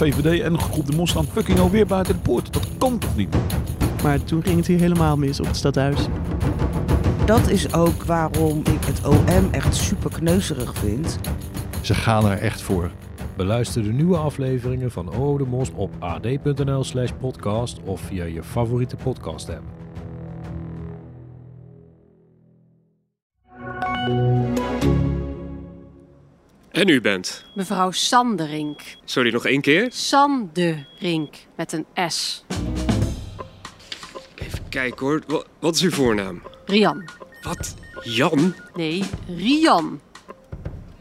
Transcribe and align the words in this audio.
VVD 0.00 0.40
en 0.40 0.52
de 0.52 0.58
groep 0.58 0.86
de 0.86 0.96
Mos 0.96 1.10
staan 1.10 1.24
fucking 1.24 1.58
alweer 1.58 1.86
buiten 1.86 2.14
de 2.14 2.20
poort. 2.20 2.52
Dat 2.52 2.68
kan 2.78 2.98
toch 2.98 3.16
niet? 3.16 3.36
Maar 4.02 4.24
toen 4.24 4.42
ging 4.42 4.56
het 4.56 4.66
hier 4.66 4.78
helemaal 4.78 5.16
mis 5.16 5.40
op 5.40 5.46
het 5.46 5.56
stadhuis. 5.56 6.06
Dat 7.24 7.48
is 7.48 7.74
ook 7.74 8.04
waarom 8.04 8.58
ik 8.58 8.84
het 8.84 9.06
OM 9.06 9.48
echt 9.50 9.74
super 9.74 10.10
kneuzerig 10.10 10.74
vind. 10.74 11.18
Ze 11.80 11.94
gaan 11.94 12.26
er 12.26 12.38
echt 12.38 12.60
voor. 12.60 12.90
Beluister 13.36 13.82
de 13.82 13.92
nieuwe 13.92 14.16
afleveringen 14.16 14.90
van 14.90 15.14
O 15.14 15.38
de 15.38 15.44
Mos 15.44 15.70
op 15.74 15.90
ad.nl 15.98 16.84
slash 16.84 17.10
podcast 17.20 17.80
of 17.84 18.00
via 18.00 18.24
je 18.24 18.42
favoriete 18.42 18.96
podcast 18.96 19.46
En 26.70 26.88
u 26.88 27.00
bent? 27.00 27.44
Mevrouw 27.54 27.90
Sanderink. 27.90 28.80
Sorry, 29.04 29.32
nog 29.32 29.46
één 29.46 29.60
keer? 29.60 29.88
Sanderink, 29.92 31.34
met 31.56 31.72
een 31.72 32.10
S. 32.10 32.44
Even 34.34 34.68
kijken 34.68 35.06
hoor. 35.06 35.44
Wat 35.58 35.74
is 35.74 35.82
uw 35.82 35.90
voornaam? 35.90 36.42
Rian. 36.64 37.04
Wat? 37.42 37.74
Jan? 38.02 38.54
Nee, 38.74 39.02
Rian. 39.36 40.00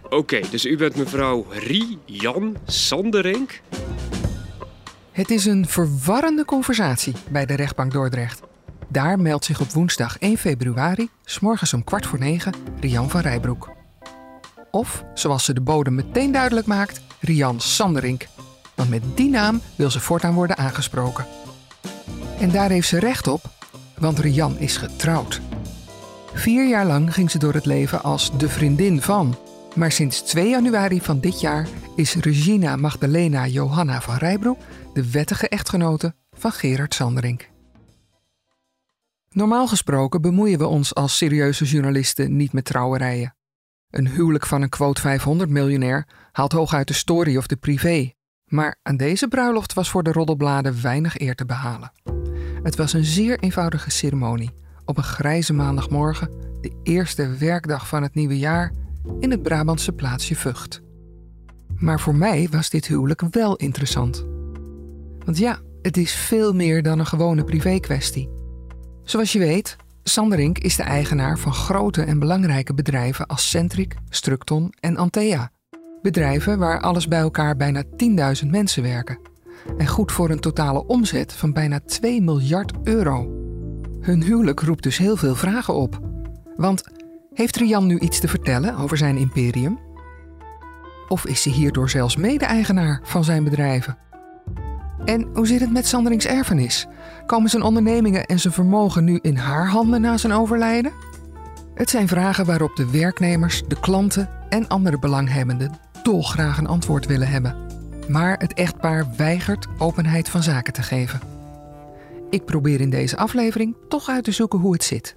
Oké, 0.09 0.39
dus 0.51 0.65
u 0.65 0.77
bent 0.77 0.95
mevrouw 0.95 1.45
Rian 1.49 2.57
Sanderink? 2.65 3.61
Het 5.11 5.29
is 5.29 5.45
een 5.45 5.67
verwarrende 5.67 6.45
conversatie 6.45 7.13
bij 7.29 7.45
de 7.45 7.55
rechtbank 7.55 7.91
Dordrecht. 7.91 8.41
Daar 8.87 9.19
meldt 9.19 9.45
zich 9.45 9.61
op 9.61 9.71
woensdag 9.71 10.17
1 10.19 10.37
februari, 10.37 11.09
s 11.25 11.39
morgens 11.39 11.73
om 11.73 11.83
kwart 11.83 12.05
voor 12.05 12.19
negen, 12.19 12.53
Rian 12.79 13.09
van 13.09 13.21
Rijbroek. 13.21 13.78
Of, 14.71 15.03
zoals 15.13 15.45
ze 15.45 15.53
de 15.53 15.61
bodem 15.61 15.95
meteen 15.95 16.31
duidelijk 16.31 16.67
maakt, 16.67 17.01
Rian 17.19 17.59
Sanderink. 17.59 18.27
Want 18.75 18.89
met 18.89 19.03
die 19.15 19.29
naam 19.29 19.61
wil 19.75 19.91
ze 19.91 19.99
voortaan 19.99 20.33
worden 20.33 20.57
aangesproken. 20.57 21.25
En 22.39 22.51
daar 22.51 22.69
heeft 22.69 22.87
ze 22.87 22.99
recht 22.99 23.27
op, 23.27 23.41
want 23.97 24.19
Rian 24.19 24.57
is 24.57 24.77
getrouwd. 24.77 25.41
Vier 26.33 26.67
jaar 26.67 26.85
lang 26.85 27.13
ging 27.13 27.31
ze 27.31 27.37
door 27.37 27.53
het 27.53 27.65
leven 27.65 28.03
als 28.03 28.37
de 28.37 28.49
vriendin 28.49 29.01
van. 29.01 29.37
Maar 29.75 29.91
sinds 29.91 30.21
2 30.21 30.49
januari 30.49 31.01
van 31.01 31.19
dit 31.19 31.41
jaar 31.41 31.67
is 31.95 32.15
Regina 32.15 32.75
Magdalena 32.75 33.47
Johanna 33.47 34.01
van 34.01 34.15
Rijbroek 34.15 34.57
de 34.93 35.11
wettige 35.11 35.47
echtgenote 35.47 36.13
van 36.31 36.51
Gerard 36.51 36.93
Sanderink. 36.93 37.49
Normaal 39.29 39.67
gesproken 39.67 40.21
bemoeien 40.21 40.59
we 40.59 40.67
ons 40.67 40.95
als 40.95 41.17
serieuze 41.17 41.65
journalisten 41.65 42.35
niet 42.35 42.53
met 42.53 42.65
trouwerijen. 42.65 43.33
Een 43.89 44.07
huwelijk 44.07 44.45
van 44.45 44.61
een 44.61 44.69
quote 44.69 45.01
500 45.01 45.49
miljonair 45.49 46.07
haalt 46.31 46.51
hooguit 46.51 46.87
de 46.87 46.93
story 46.93 47.37
of 47.37 47.47
de 47.47 47.55
privé. 47.55 48.11
Maar 48.45 48.79
aan 48.83 48.97
deze 48.97 49.27
bruiloft 49.27 49.73
was 49.73 49.89
voor 49.89 50.03
de 50.03 50.11
roddelbladen 50.11 50.81
weinig 50.81 51.19
eer 51.19 51.35
te 51.35 51.45
behalen. 51.45 51.91
Het 52.63 52.75
was 52.75 52.93
een 52.93 53.03
zeer 53.03 53.39
eenvoudige 53.39 53.89
ceremonie 53.89 54.51
op 54.85 54.97
een 54.97 55.03
grijze 55.03 55.53
maandagmorgen, 55.53 56.29
de 56.61 56.79
eerste 56.83 57.29
werkdag 57.37 57.87
van 57.87 58.03
het 58.03 58.15
nieuwe 58.15 58.37
jaar, 58.37 58.73
in 59.19 59.31
het 59.31 59.43
Brabantse 59.43 59.91
plaatsje 59.91 60.35
Vught. 60.35 60.81
Maar 61.75 61.99
voor 61.99 62.15
mij 62.15 62.47
was 62.51 62.69
dit 62.69 62.87
huwelijk 62.87 63.21
wel 63.31 63.55
interessant. 63.55 64.25
Want 65.25 65.37
ja, 65.37 65.59
het 65.81 65.97
is 65.97 66.13
veel 66.13 66.53
meer 66.53 66.83
dan 66.83 66.99
een 66.99 67.05
gewone 67.05 67.43
privé-kwestie. 67.43 68.29
Zoals 69.03 69.31
je 69.31 69.39
weet, 69.39 69.75
Sanderink 70.09 70.57
is 70.57 70.75
de 70.75 70.83
eigenaar 70.83 71.39
van 71.39 71.53
grote 71.53 72.01
en 72.03 72.19
belangrijke 72.19 72.73
bedrijven 72.73 73.27
als 73.27 73.49
Centric, 73.49 73.95
Structon 74.09 74.73
en 74.79 74.97
Antea. 74.97 75.51
Bedrijven 76.01 76.59
waar 76.59 76.81
alles 76.81 77.07
bij 77.07 77.19
elkaar 77.19 77.55
bijna 77.55 77.83
10.000 78.43 78.47
mensen 78.47 78.83
werken. 78.83 79.19
En 79.77 79.87
goed 79.87 80.11
voor 80.11 80.29
een 80.29 80.39
totale 80.39 80.85
omzet 80.85 81.33
van 81.33 81.53
bijna 81.53 81.79
2 81.79 82.21
miljard 82.21 82.71
euro. 82.83 83.31
Hun 84.01 84.23
huwelijk 84.23 84.59
roept 84.59 84.83
dus 84.83 84.97
heel 84.97 85.17
veel 85.17 85.35
vragen 85.35 85.73
op. 85.73 85.99
Want 86.55 86.83
heeft 87.33 87.55
Rian 87.55 87.85
nu 87.85 87.99
iets 87.99 88.19
te 88.19 88.27
vertellen 88.27 88.75
over 88.75 88.97
zijn 88.97 89.17
imperium? 89.17 89.79
Of 91.07 91.25
is 91.25 91.41
ze 91.41 91.49
hierdoor 91.49 91.89
zelfs 91.89 92.15
mede-eigenaar 92.15 93.01
van 93.03 93.23
zijn 93.23 93.43
bedrijven? 93.43 93.97
En 95.09 95.27
hoe 95.33 95.47
zit 95.47 95.59
het 95.59 95.71
met 95.71 95.87
Sanderings 95.87 96.25
erfenis? 96.25 96.87
Komen 97.25 97.49
zijn 97.49 97.63
ondernemingen 97.63 98.25
en 98.25 98.39
zijn 98.39 98.53
vermogen 98.53 99.03
nu 99.03 99.19
in 99.21 99.35
haar 99.35 99.67
handen 99.67 100.01
na 100.01 100.17
zijn 100.17 100.33
overlijden? 100.33 100.91
Het 101.73 101.89
zijn 101.89 102.07
vragen 102.07 102.45
waarop 102.45 102.75
de 102.75 102.89
werknemers, 102.91 103.63
de 103.67 103.79
klanten 103.79 104.29
en 104.49 104.67
andere 104.67 104.99
belanghebbenden 104.99 105.71
dolgraag 106.03 106.57
een 106.57 106.67
antwoord 106.67 107.05
willen 107.05 107.27
hebben. 107.27 107.55
Maar 108.07 108.37
het 108.37 108.53
echtpaar 108.53 109.07
weigert 109.17 109.67
openheid 109.77 110.29
van 110.29 110.43
zaken 110.43 110.73
te 110.73 110.83
geven. 110.83 111.19
Ik 112.29 112.45
probeer 112.45 112.81
in 112.81 112.89
deze 112.89 113.17
aflevering 113.17 113.75
toch 113.87 114.09
uit 114.09 114.23
te 114.23 114.31
zoeken 114.31 114.59
hoe 114.59 114.73
het 114.73 114.83
zit. 114.83 115.13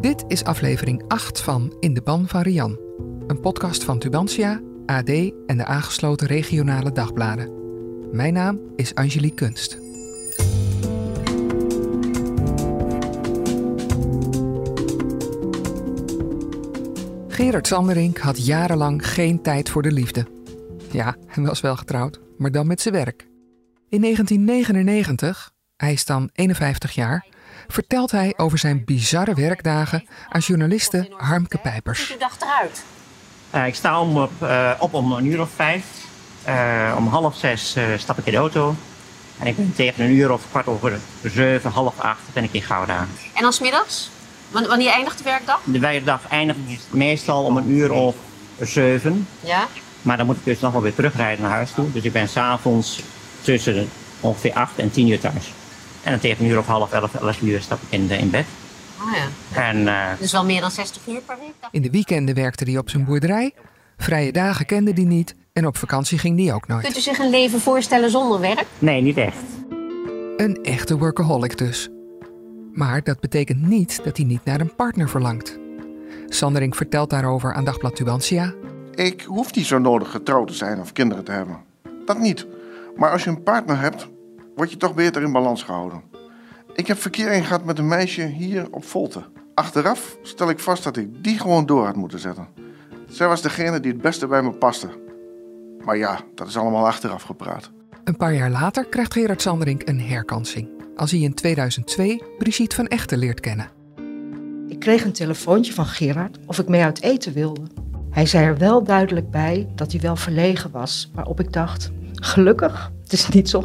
Dit 0.00 0.24
is 0.28 0.44
aflevering 0.44 1.02
8 1.08 1.40
van 1.40 1.76
In 1.80 1.94
de 1.94 2.02
Ban 2.02 2.28
van 2.28 2.42
Rian, 2.42 2.78
een 3.26 3.40
podcast 3.40 3.84
van 3.84 3.98
Tubantia, 3.98 4.60
AD 4.86 5.08
en 5.46 5.56
de 5.56 5.64
aangesloten 5.64 6.26
regionale 6.26 6.92
dagbladen. 6.92 7.67
Mijn 8.12 8.32
naam 8.32 8.60
is 8.76 8.94
Angelique 8.94 9.34
Kunst. 9.34 9.78
Gerard 17.28 17.66
Sanderink 17.66 18.18
had 18.18 18.46
jarenlang 18.46 19.08
geen 19.08 19.42
tijd 19.42 19.70
voor 19.70 19.82
de 19.82 19.92
liefde. 19.92 20.26
Ja, 20.90 21.16
hij 21.26 21.44
was 21.44 21.60
wel 21.60 21.76
getrouwd, 21.76 22.20
maar 22.38 22.50
dan 22.50 22.66
met 22.66 22.80
zijn 22.80 22.94
werk. 22.94 23.26
In 23.88 24.00
1999, 24.00 25.50
hij 25.76 25.92
is 25.92 26.04
dan 26.04 26.30
51 26.32 26.94
jaar, 26.94 27.26
vertelt 27.66 28.10
hij 28.10 28.34
over 28.36 28.58
zijn 28.58 28.84
bizarre 28.84 29.34
werkdagen 29.34 30.08
aan 30.28 30.40
journaliste 30.40 31.14
Harmke 31.16 31.58
Pijpers. 31.58 31.98
Hoe 31.98 32.06
ziet 32.06 32.18
de 32.18 32.24
dag 32.24 32.40
eruit? 32.40 32.84
Uh, 33.54 33.66
ik 33.66 33.74
sta 33.74 34.00
om 34.00 34.16
op, 34.16 34.32
uh, 34.42 34.70
op 34.78 34.94
om 34.94 35.12
een 35.12 35.26
uur 35.26 35.40
of 35.40 35.50
vijf. 35.50 36.07
Uh, 36.48 36.94
om 36.96 37.06
half 37.06 37.36
zes 37.36 37.76
stap 37.96 38.18
ik 38.18 38.26
in 38.26 38.32
de 38.32 38.38
auto. 38.38 38.74
En 39.38 39.46
ik 39.46 39.56
ben 39.56 39.72
tegen 39.74 40.04
een 40.04 40.10
uur 40.10 40.32
of 40.32 40.42
kwart 40.50 40.66
over 40.66 40.98
zeven, 41.22 41.70
half 41.70 42.00
acht 42.00 42.20
ben 42.32 42.44
ik 42.44 42.52
in 42.52 42.62
Gouda. 42.62 43.06
En 43.34 43.42
dan 43.42 43.52
middags? 43.60 44.10
Wanneer 44.50 44.90
eindigt 44.90 45.18
de 45.18 45.24
werkdag? 45.24 45.60
De 45.64 45.78
werkdag 45.78 46.28
eindigt 46.28 46.86
meestal 46.90 47.44
om 47.44 47.56
een 47.56 47.70
uur 47.70 47.92
of 47.92 48.14
zeven. 48.60 49.26
Ja. 49.40 49.66
Maar 50.02 50.16
dan 50.16 50.26
moet 50.26 50.36
ik 50.36 50.44
dus 50.44 50.60
nog 50.60 50.72
wel 50.72 50.82
weer 50.82 50.94
terugrijden 50.94 51.42
naar 51.42 51.52
huis 51.52 51.70
toe. 51.72 51.92
Dus 51.92 52.02
ik 52.02 52.12
ben 52.12 52.28
s'avonds 52.28 53.02
tussen 53.40 53.88
ongeveer 54.20 54.52
acht 54.52 54.78
en 54.78 54.90
tien 54.90 55.08
uur 55.08 55.20
thuis. 55.20 55.52
En 56.02 56.10
dan 56.10 56.20
tegen 56.20 56.44
een 56.44 56.50
uur 56.50 56.58
of 56.58 56.66
half 56.66 56.92
elf, 56.92 57.14
elf 57.14 57.40
uur 57.40 57.60
stap 57.60 57.78
ik 57.82 57.88
in, 57.90 58.10
in 58.10 58.30
bed. 58.30 58.46
Oh 59.00 59.14
ja. 59.14 59.62
En, 59.62 59.76
uh, 59.76 60.06
dus 60.18 60.32
wel 60.32 60.44
meer 60.44 60.60
dan 60.60 60.70
60 60.70 61.02
uur 61.06 61.20
per 61.20 61.36
week? 61.38 61.70
In 61.70 61.82
de 61.82 61.90
weekenden 61.90 62.34
werkte 62.34 62.64
hij 62.64 62.78
op 62.78 62.90
zijn 62.90 63.04
boerderij. 63.04 63.52
Vrije 63.96 64.32
dagen 64.32 64.66
kende 64.66 64.92
hij 64.92 65.04
niet. 65.04 65.34
En 65.58 65.66
op 65.66 65.76
vakantie 65.76 66.18
ging 66.18 66.40
hij 66.40 66.54
ook 66.54 66.66
nooit. 66.66 66.82
Kunt 66.82 66.96
u 66.96 67.00
zich 67.00 67.18
een 67.18 67.30
leven 67.30 67.60
voorstellen 67.60 68.10
zonder 68.10 68.40
werk? 68.40 68.66
Nee, 68.78 69.02
niet 69.02 69.16
echt. 69.16 69.36
Een 70.36 70.58
echte 70.62 70.98
workaholic 70.98 71.58
dus. 71.58 71.88
Maar 72.72 73.02
dat 73.02 73.20
betekent 73.20 73.66
niet 73.66 74.04
dat 74.04 74.16
hij 74.16 74.26
niet 74.26 74.44
naar 74.44 74.60
een 74.60 74.74
partner 74.74 75.08
verlangt. 75.08 75.58
Sandering 76.26 76.76
vertelt 76.76 77.10
daarover 77.10 77.54
aan 77.54 77.64
Dagblad 77.64 77.96
Tubantia. 77.96 78.54
Ik 78.94 79.22
hoef 79.22 79.54
niet 79.54 79.66
zo 79.66 79.78
nodig 79.78 80.10
getrouwd 80.10 80.46
te 80.46 80.54
zijn 80.54 80.80
of 80.80 80.92
kinderen 80.92 81.24
te 81.24 81.32
hebben. 81.32 81.58
Dat 82.04 82.18
niet. 82.18 82.46
Maar 82.96 83.10
als 83.10 83.24
je 83.24 83.30
een 83.30 83.42
partner 83.42 83.80
hebt, 83.80 84.08
word 84.56 84.70
je 84.70 84.76
toch 84.76 84.94
beter 84.94 85.22
in 85.22 85.32
balans 85.32 85.62
gehouden. 85.62 86.02
Ik 86.74 86.86
heb 86.86 86.98
verkering 86.98 87.46
gehad 87.46 87.64
met 87.64 87.78
een 87.78 87.88
meisje 87.88 88.22
hier 88.22 88.66
op 88.70 88.84
Volte. 88.84 89.24
Achteraf 89.54 90.16
stel 90.22 90.50
ik 90.50 90.58
vast 90.58 90.84
dat 90.84 90.96
ik 90.96 91.24
die 91.24 91.38
gewoon 91.38 91.66
door 91.66 91.84
had 91.84 91.96
moeten 91.96 92.18
zetten. 92.18 92.48
Zij 93.08 93.28
was 93.28 93.42
degene 93.42 93.80
die 93.80 93.92
het 93.92 94.00
beste 94.00 94.26
bij 94.26 94.42
me 94.42 94.50
paste. 94.50 95.06
Maar 95.84 95.96
ja, 95.96 96.20
dat 96.34 96.48
is 96.48 96.56
allemaal 96.56 96.86
achteraf 96.86 97.22
gepraat. 97.22 97.70
Een 98.04 98.16
paar 98.16 98.34
jaar 98.34 98.50
later 98.50 98.86
krijgt 98.86 99.12
Gerard 99.12 99.42
Sanderink 99.42 99.88
een 99.88 100.00
herkansing. 100.00 100.68
Als 100.96 101.10
hij 101.10 101.20
in 101.20 101.34
2002 101.34 102.22
Brigitte 102.38 102.76
van 102.76 102.86
Echten 102.86 103.18
leert 103.18 103.40
kennen. 103.40 103.70
Ik 104.68 104.78
kreeg 104.78 105.04
een 105.04 105.12
telefoontje 105.12 105.72
van 105.72 105.86
Gerard 105.86 106.38
of 106.46 106.58
ik 106.58 106.68
mee 106.68 106.82
uit 106.82 107.02
eten 107.02 107.32
wilde. 107.32 107.62
Hij 108.10 108.26
zei 108.26 108.44
er 108.44 108.58
wel 108.58 108.84
duidelijk 108.84 109.30
bij 109.30 109.68
dat 109.74 109.92
hij 109.92 110.00
wel 110.00 110.16
verlegen 110.16 110.70
was, 110.70 111.10
waarop 111.14 111.40
ik 111.40 111.52
dacht: 111.52 111.90
gelukkig, 112.14 112.92
het 113.02 113.12
is 113.12 113.28
niet 113.28 113.48
zo. 113.48 113.64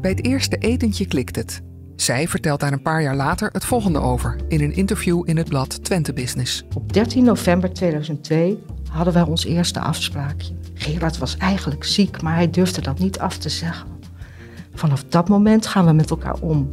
Bij 0.00 0.10
het 0.10 0.24
eerste 0.24 0.56
etentje 0.56 1.06
klikt 1.06 1.36
het. 1.36 1.62
Zij 1.96 2.28
vertelt 2.28 2.60
daar 2.60 2.72
een 2.72 2.82
paar 2.82 3.02
jaar 3.02 3.16
later 3.16 3.50
het 3.52 3.64
volgende 3.64 3.98
over 3.98 4.36
in 4.48 4.60
een 4.60 4.74
interview 4.74 5.22
in 5.24 5.36
het 5.36 5.48
blad 5.48 5.84
Twente 5.84 6.12
Business. 6.12 6.64
Op 6.74 6.92
13 6.92 7.24
november 7.24 7.72
2002 7.72 8.62
hadden 8.90 9.14
wij 9.14 9.22
ons 9.22 9.44
eerste 9.44 9.80
afspraakje. 9.80 10.57
Gerard 10.78 11.18
was 11.18 11.36
eigenlijk 11.36 11.84
ziek, 11.84 12.22
maar 12.22 12.34
hij 12.34 12.50
durfde 12.50 12.80
dat 12.80 12.98
niet 12.98 13.18
af 13.18 13.36
te 13.36 13.48
zeggen. 13.48 13.88
Vanaf 14.74 15.04
dat 15.04 15.28
moment 15.28 15.66
gaan 15.66 15.86
we 15.86 15.92
met 15.92 16.10
elkaar 16.10 16.36
om 16.40 16.68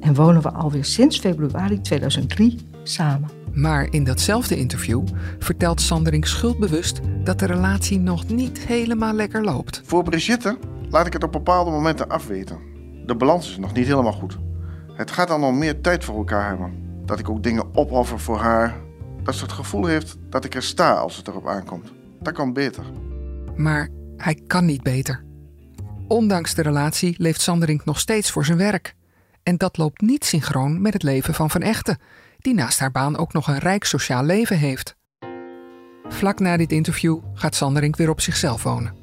en 0.00 0.14
wonen 0.14 0.42
we 0.42 0.50
alweer 0.52 0.84
sinds 0.84 1.18
februari 1.18 1.80
2003 1.80 2.58
samen. 2.82 3.30
Maar 3.52 3.86
in 3.90 4.04
datzelfde 4.04 4.56
interview 4.56 5.06
vertelt 5.38 5.80
Sandering 5.80 6.26
schuldbewust 6.26 7.00
dat 7.24 7.38
de 7.38 7.46
relatie 7.46 7.98
nog 7.98 8.28
niet 8.28 8.58
helemaal 8.58 9.12
lekker 9.12 9.44
loopt. 9.44 9.82
Voor 9.84 10.02
Brigitte 10.02 10.58
laat 10.90 11.06
ik 11.06 11.12
het 11.12 11.24
op 11.24 11.32
bepaalde 11.32 11.70
momenten 11.70 12.08
afweten. 12.08 12.58
De 13.06 13.16
balans 13.16 13.50
is 13.50 13.58
nog 13.58 13.72
niet 13.72 13.86
helemaal 13.86 14.12
goed. 14.12 14.38
Het 14.94 15.10
gaat 15.10 15.28
dan 15.28 15.44
om 15.44 15.58
meer 15.58 15.80
tijd 15.80 16.04
voor 16.04 16.16
elkaar 16.16 16.48
hebben. 16.48 16.72
Dat 17.04 17.18
ik 17.18 17.28
ook 17.28 17.42
dingen 17.42 17.74
opoffer 17.74 18.20
voor 18.20 18.38
haar. 18.38 18.80
Dat 19.22 19.34
ze 19.34 19.42
het 19.42 19.52
gevoel 19.52 19.86
heeft 19.86 20.16
dat 20.28 20.44
ik 20.44 20.54
er 20.54 20.62
sta 20.62 20.92
als 20.92 21.16
het 21.16 21.28
erop 21.28 21.46
aankomt. 21.46 21.92
Dat 22.20 22.32
kan 22.32 22.52
beter. 22.52 22.84
Maar 23.56 23.88
hij 24.16 24.42
kan 24.46 24.64
niet 24.64 24.82
beter. 24.82 25.24
Ondanks 26.08 26.54
de 26.54 26.62
relatie 26.62 27.14
leeft 27.18 27.40
Sanderink 27.40 27.84
nog 27.84 28.00
steeds 28.00 28.30
voor 28.30 28.44
zijn 28.44 28.58
werk. 28.58 28.94
En 29.42 29.56
dat 29.56 29.76
loopt 29.76 30.00
niet 30.00 30.24
synchroon 30.24 30.80
met 30.80 30.92
het 30.92 31.02
leven 31.02 31.34
van 31.34 31.50
Van 31.50 31.62
Echten, 31.62 31.98
die 32.38 32.54
naast 32.54 32.78
haar 32.78 32.90
baan 32.90 33.16
ook 33.16 33.32
nog 33.32 33.48
een 33.48 33.58
rijk 33.58 33.84
sociaal 33.84 34.24
leven 34.24 34.58
heeft. 34.58 34.96
Vlak 36.08 36.38
na 36.38 36.56
dit 36.56 36.72
interview 36.72 37.18
gaat 37.34 37.54
Sanderink 37.54 37.96
weer 37.96 38.10
op 38.10 38.20
zichzelf 38.20 38.62
wonen. 38.62 38.94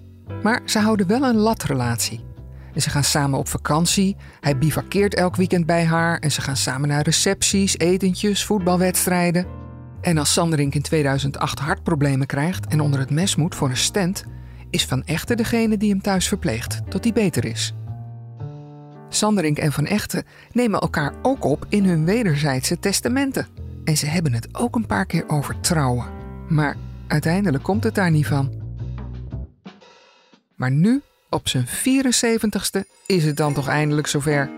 Maar 0.44 0.62
ze 0.66 0.80
houden 0.80 1.08
wel 1.08 1.24
een 1.24 1.36
latrelatie. 1.36 2.28
Ze 2.76 2.90
gaan 2.90 3.04
samen 3.04 3.40
op 3.40 3.48
vakantie. 3.48 4.16
Hij 4.40 4.58
bivakkeert 4.58 5.16
elk 5.16 5.36
weekend 5.36 5.66
bij 5.66 5.86
haar. 5.86 6.20
En 6.20 6.32
ze 6.32 6.42
gaan 6.42 6.58
samen 6.58 6.90
naar 6.90 7.04
recepties, 7.04 7.78
etentjes, 7.78 8.46
voetbalwedstrijden. 8.46 9.46
En 10.02 10.18
als 10.18 10.34
Sanderink 10.34 10.76
in 10.76 10.82
2008 10.82 11.60
hartproblemen 11.60 12.28
krijgt 12.28 12.68
en 12.68 12.80
onder 12.80 13.00
het 13.00 13.10
mes 13.10 13.36
moet 13.36 13.56
voor 13.56 13.70
een 13.70 13.78
stent, 13.78 14.24
is 14.70 14.86
Van 14.86 15.04
Echten 15.06 15.38
degene 15.38 15.78
die 15.78 15.90
hem 15.90 16.02
thuis 16.02 16.28
verpleegt 16.28 16.82
tot 16.90 17.04
hij 17.04 17.14
beter 17.14 17.46
is. 17.46 17.74
Sanderink 19.10 19.58
en 19.58 19.72
Van 19.72 19.86
Echten 19.86 20.24
nemen 20.52 20.80
elkaar 20.80 21.14
ook 21.22 21.44
op 21.44 21.66
in 21.70 21.86
hun 21.86 22.06
wederzijdse 22.06 22.80
testamenten. 22.80 23.48
En 23.84 23.98
ze 23.98 24.06
hebben 24.06 24.34
het 24.34 24.48
ook 24.52 24.76
een 24.76 24.86
paar 24.86 25.06
keer 25.06 25.30
over 25.30 25.60
trouwen. 25.60 26.06
Maar 26.48 26.76
uiteindelijk 27.08 27.64
komt 27.64 27.84
het 27.84 27.96
daar 27.96 28.12
niet 28.12 28.28
van. 28.28 28.54
Maar 30.56 30.72
nu, 30.72 31.02
op 31.30 31.48
zijn 31.48 31.68
74ste, 31.68 32.82
is 33.06 33.26
het 33.26 33.38
dan 33.38 33.54
toch 33.54 33.68
eindelijk 33.68 34.08
zover. 34.08 34.50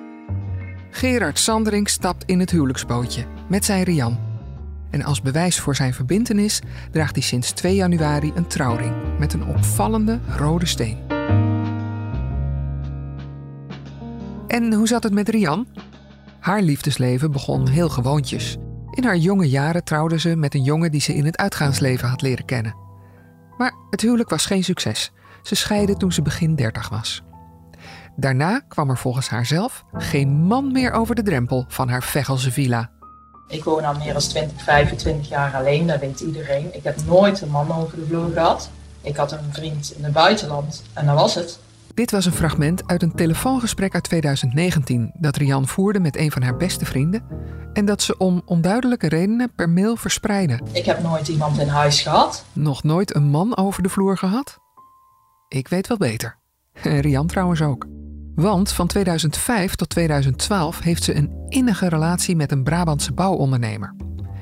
Gerard 0.91 1.39
Sanderink 1.39 1.87
stapt 1.87 2.23
in 2.25 2.39
het 2.39 2.51
huwelijksbootje 2.51 3.25
met 3.49 3.65
zijn 3.65 3.83
Rian. 3.83 4.30
En 4.91 5.03
als 5.03 5.21
bewijs 5.21 5.59
voor 5.59 5.75
zijn 5.75 5.93
verbintenis 5.93 6.61
draagt 6.91 7.15
hij 7.15 7.23
sinds 7.23 7.51
2 7.51 7.75
januari 7.75 8.31
een 8.35 8.47
trouwring 8.47 8.95
met 9.19 9.33
een 9.33 9.45
opvallende 9.45 10.19
rode 10.37 10.65
steen. 10.65 10.97
En 14.47 14.73
hoe 14.73 14.87
zat 14.87 15.03
het 15.03 15.13
met 15.13 15.29
Rian? 15.29 15.67
Haar 16.39 16.61
liefdesleven 16.61 17.31
begon 17.31 17.67
heel 17.67 17.89
gewoontjes. 17.89 18.57
In 18.91 19.03
haar 19.03 19.17
jonge 19.17 19.49
jaren 19.49 19.83
trouwde 19.83 20.19
ze 20.19 20.35
met 20.35 20.53
een 20.53 20.63
jongen 20.63 20.91
die 20.91 21.01
ze 21.01 21.15
in 21.15 21.25
het 21.25 21.37
uitgaansleven 21.37 22.09
had 22.09 22.21
leren 22.21 22.45
kennen. 22.45 22.75
Maar 23.57 23.73
het 23.89 24.01
huwelijk 24.01 24.29
was 24.29 24.45
geen 24.45 24.63
succes. 24.63 25.11
Ze 25.41 25.55
scheidde 25.55 25.97
toen 25.97 26.11
ze 26.11 26.21
begin 26.21 26.55
30 26.55 26.89
was. 26.89 27.23
Daarna 28.15 28.59
kwam 28.59 28.89
er 28.89 28.97
volgens 28.97 29.29
haarzelf 29.29 29.83
geen 29.91 30.29
man 30.29 30.71
meer 30.71 30.91
over 30.91 31.15
de 31.15 31.23
drempel 31.23 31.65
van 31.67 31.89
haar 31.89 32.03
Veghelse 32.03 32.51
villa. 32.51 32.91
Ik 33.51 33.63
woon 33.63 33.83
al 33.83 33.93
meer 33.93 34.13
dan 34.13 34.21
20, 34.21 34.63
25 34.63 35.29
jaar 35.29 35.55
alleen, 35.55 35.87
dat 35.87 35.99
weet 35.99 36.19
iedereen. 36.19 36.75
Ik 36.75 36.83
heb 36.83 36.95
nooit 37.05 37.41
een 37.41 37.49
man 37.49 37.71
over 37.75 37.97
de 37.97 38.05
vloer 38.05 38.31
gehad. 38.33 38.69
Ik 39.01 39.15
had 39.15 39.31
een 39.31 39.49
vriend 39.51 39.93
in 39.97 40.03
het 40.03 40.13
buitenland 40.13 40.83
en 40.93 41.05
dat 41.05 41.15
was 41.15 41.35
het. 41.35 41.59
Dit 41.93 42.11
was 42.11 42.25
een 42.25 42.31
fragment 42.31 42.87
uit 42.87 43.01
een 43.01 43.15
telefoongesprek 43.15 43.93
uit 43.93 44.03
2019 44.03 45.11
dat 45.13 45.35
Rian 45.35 45.67
voerde 45.67 45.99
met 45.99 46.17
een 46.17 46.31
van 46.31 46.41
haar 46.41 46.57
beste 46.57 46.85
vrienden 46.85 47.23
en 47.73 47.85
dat 47.85 48.01
ze 48.01 48.17
om 48.17 48.41
onduidelijke 48.45 49.07
redenen 49.07 49.51
per 49.55 49.69
mail 49.69 49.95
verspreidde. 49.95 50.59
Ik 50.71 50.85
heb 50.85 51.03
nooit 51.03 51.27
iemand 51.27 51.59
in 51.59 51.67
huis 51.67 52.01
gehad. 52.01 52.45
Nog 52.53 52.83
nooit 52.83 53.15
een 53.15 53.29
man 53.29 53.57
over 53.57 53.83
de 53.83 53.89
vloer 53.89 54.17
gehad? 54.17 54.57
Ik 55.47 55.67
weet 55.67 55.87
wel 55.87 55.97
beter. 55.97 56.37
Rian 57.01 57.27
trouwens 57.27 57.61
ook. 57.61 57.85
Want 58.35 58.71
van 58.71 58.87
2005 58.87 59.75
tot 59.75 59.89
2012 59.89 60.81
heeft 60.81 61.03
ze 61.03 61.15
een 61.15 61.31
innige 61.47 61.89
relatie 61.89 62.35
met 62.35 62.51
een 62.51 62.63
Brabantse 62.63 63.13
bouwondernemer. 63.13 63.95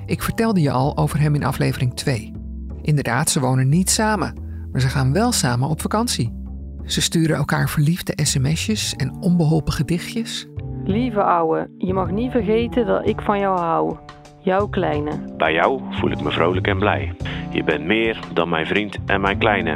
Ik 0.06 0.24
vertelde 0.24 0.62
je 0.62 0.72
al 0.72 0.98
over 0.98 1.20
hem 1.20 1.36
in 1.36 1.44
aflevering 1.44 1.94
2. 1.94 2.34
Inderdaad, 2.82 3.30
ze 3.30 3.40
wonen 3.40 3.70
niet 3.70 3.90
samen, 3.90 4.34
maar 4.72 4.82
ze 4.82 4.88
gaan 4.88 5.14
wel 5.14 5.32
samen 5.32 5.70
op 5.70 5.82
vakantie. 5.82 6.38
Ze 6.86 7.02
sturen 7.02 7.36
elkaar 7.36 7.70
verliefde 7.70 8.14
sms'jes 8.24 8.96
en 8.96 9.16
onbeholpen 9.20 9.74
gedichtjes. 9.74 10.48
Lieve 10.84 11.24
ouwe, 11.24 11.70
je 11.78 11.94
mag 11.94 12.12
niet 12.12 12.32
vergeten 12.32 12.86
dat 12.86 13.08
ik 13.08 13.22
van 13.22 13.40
jou 13.40 13.60
hou. 13.60 13.98
Jouw 14.40 14.68
kleine. 14.68 15.12
Bij 15.38 15.54
jou 15.54 15.82
voel 15.90 16.12
ik 16.12 16.22
me 16.22 16.32
vrolijk 16.32 16.68
en 16.68 16.80
blij. 16.80 17.16
Je 17.52 17.64
bent 17.64 17.86
meer 17.86 18.20
dan 18.34 18.50
mijn 18.50 18.66
vriend 18.66 18.98
en 19.06 19.22
mijn 19.22 19.38
kleine. 19.38 19.76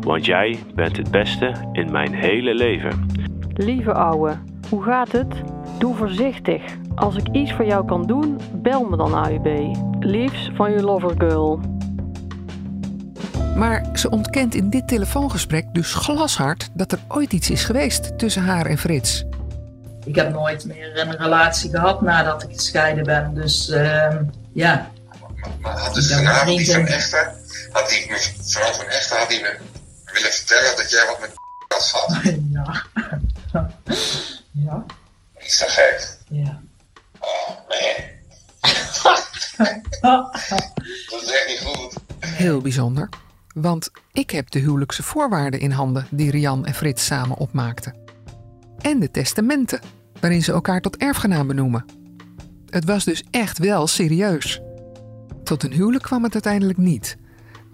Want 0.00 0.24
jij 0.24 0.58
bent 0.74 0.96
het 0.96 1.10
beste 1.10 1.68
in 1.72 1.92
mijn 1.92 2.14
hele 2.14 2.54
leven. 2.54 3.06
Lieve 3.54 3.92
ouwe, 3.92 4.38
hoe 4.68 4.82
gaat 4.82 5.12
het? 5.12 5.34
Doe 5.78 5.96
voorzichtig. 5.96 6.62
Als 6.94 7.16
ik 7.16 7.28
iets 7.32 7.52
voor 7.52 7.64
jou 7.66 7.86
kan 7.86 8.06
doen, 8.06 8.40
bel 8.52 8.84
me 8.84 8.96
dan 8.96 9.14
AUB. 9.14 9.76
Liefs 10.00 10.50
van 10.54 10.70
je 10.70 10.82
lovergirl. 10.82 11.60
Maar 13.56 13.88
ze 13.94 14.10
ontkent 14.10 14.54
in 14.54 14.70
dit 14.70 14.88
telefoongesprek 14.88 15.66
dus 15.72 15.94
glashard 15.94 16.68
dat 16.74 16.92
er 16.92 16.98
ooit 17.08 17.32
iets 17.32 17.50
is 17.50 17.64
geweest 17.64 18.18
tussen 18.18 18.42
haar 18.42 18.66
en 18.66 18.78
Frits. 18.78 19.24
Ik 20.04 20.14
heb 20.14 20.32
nooit 20.32 20.64
meer 20.64 20.98
een 20.98 21.16
relatie 21.16 21.70
gehad 21.70 22.02
nadat 22.02 22.42
ik 22.42 22.50
gescheiden 22.52 23.04
ben. 23.04 23.34
Dus 23.34 23.68
uh, 23.68 24.16
ja. 24.52 24.90
Maar 25.60 25.78
had 25.78 25.94
dus 25.94 26.14
vanavond 26.14 26.58
die 26.58 26.72
van 26.72 26.86
Echten, 26.86 27.32
had 27.72 27.88
die 27.88 28.10
mevrouw 28.10 28.72
van 28.72 28.84
Echten, 28.84 29.18
had 29.18 29.28
die 29.28 29.40
me 29.40 29.58
willen 30.12 30.30
vertellen 30.32 30.76
dat 30.76 30.90
jij 30.90 31.06
wat 31.06 31.20
met 31.20 31.30
had 31.68 31.82
gehad? 31.82 32.34
Ja. 32.52 32.82
Ja. 34.50 34.84
Is 35.36 35.58
dat 35.58 35.68
gek? 35.68 36.18
Ja. 36.28 36.62
Oh, 37.18 37.48
man. 40.00 40.30
dat 41.10 41.22
is 41.22 41.30
echt 41.30 41.48
niet 41.48 41.60
goed. 41.64 41.94
Heel 42.20 42.60
bijzonder. 42.60 43.08
Want 43.54 43.90
ik 44.12 44.30
heb 44.30 44.50
de 44.50 44.58
huwelijkse 44.58 45.02
voorwaarden 45.02 45.60
in 45.60 45.70
handen 45.70 46.06
die 46.10 46.30
Rian 46.30 46.66
en 46.66 46.74
Frits 46.74 47.04
samen 47.04 47.36
opmaakten. 47.36 47.96
En 48.80 49.00
de 49.00 49.10
testamenten, 49.10 49.80
waarin 50.20 50.42
ze 50.42 50.52
elkaar 50.52 50.80
tot 50.80 50.96
erfgenaam 50.96 51.46
benoemen. 51.46 51.84
Het 52.68 52.84
was 52.84 53.04
dus 53.04 53.24
echt 53.30 53.58
wel 53.58 53.86
serieus. 53.86 54.60
Tot 55.44 55.62
een 55.62 55.72
huwelijk 55.72 56.04
kwam 56.04 56.22
het 56.22 56.32
uiteindelijk 56.32 56.78
niet. 56.78 57.16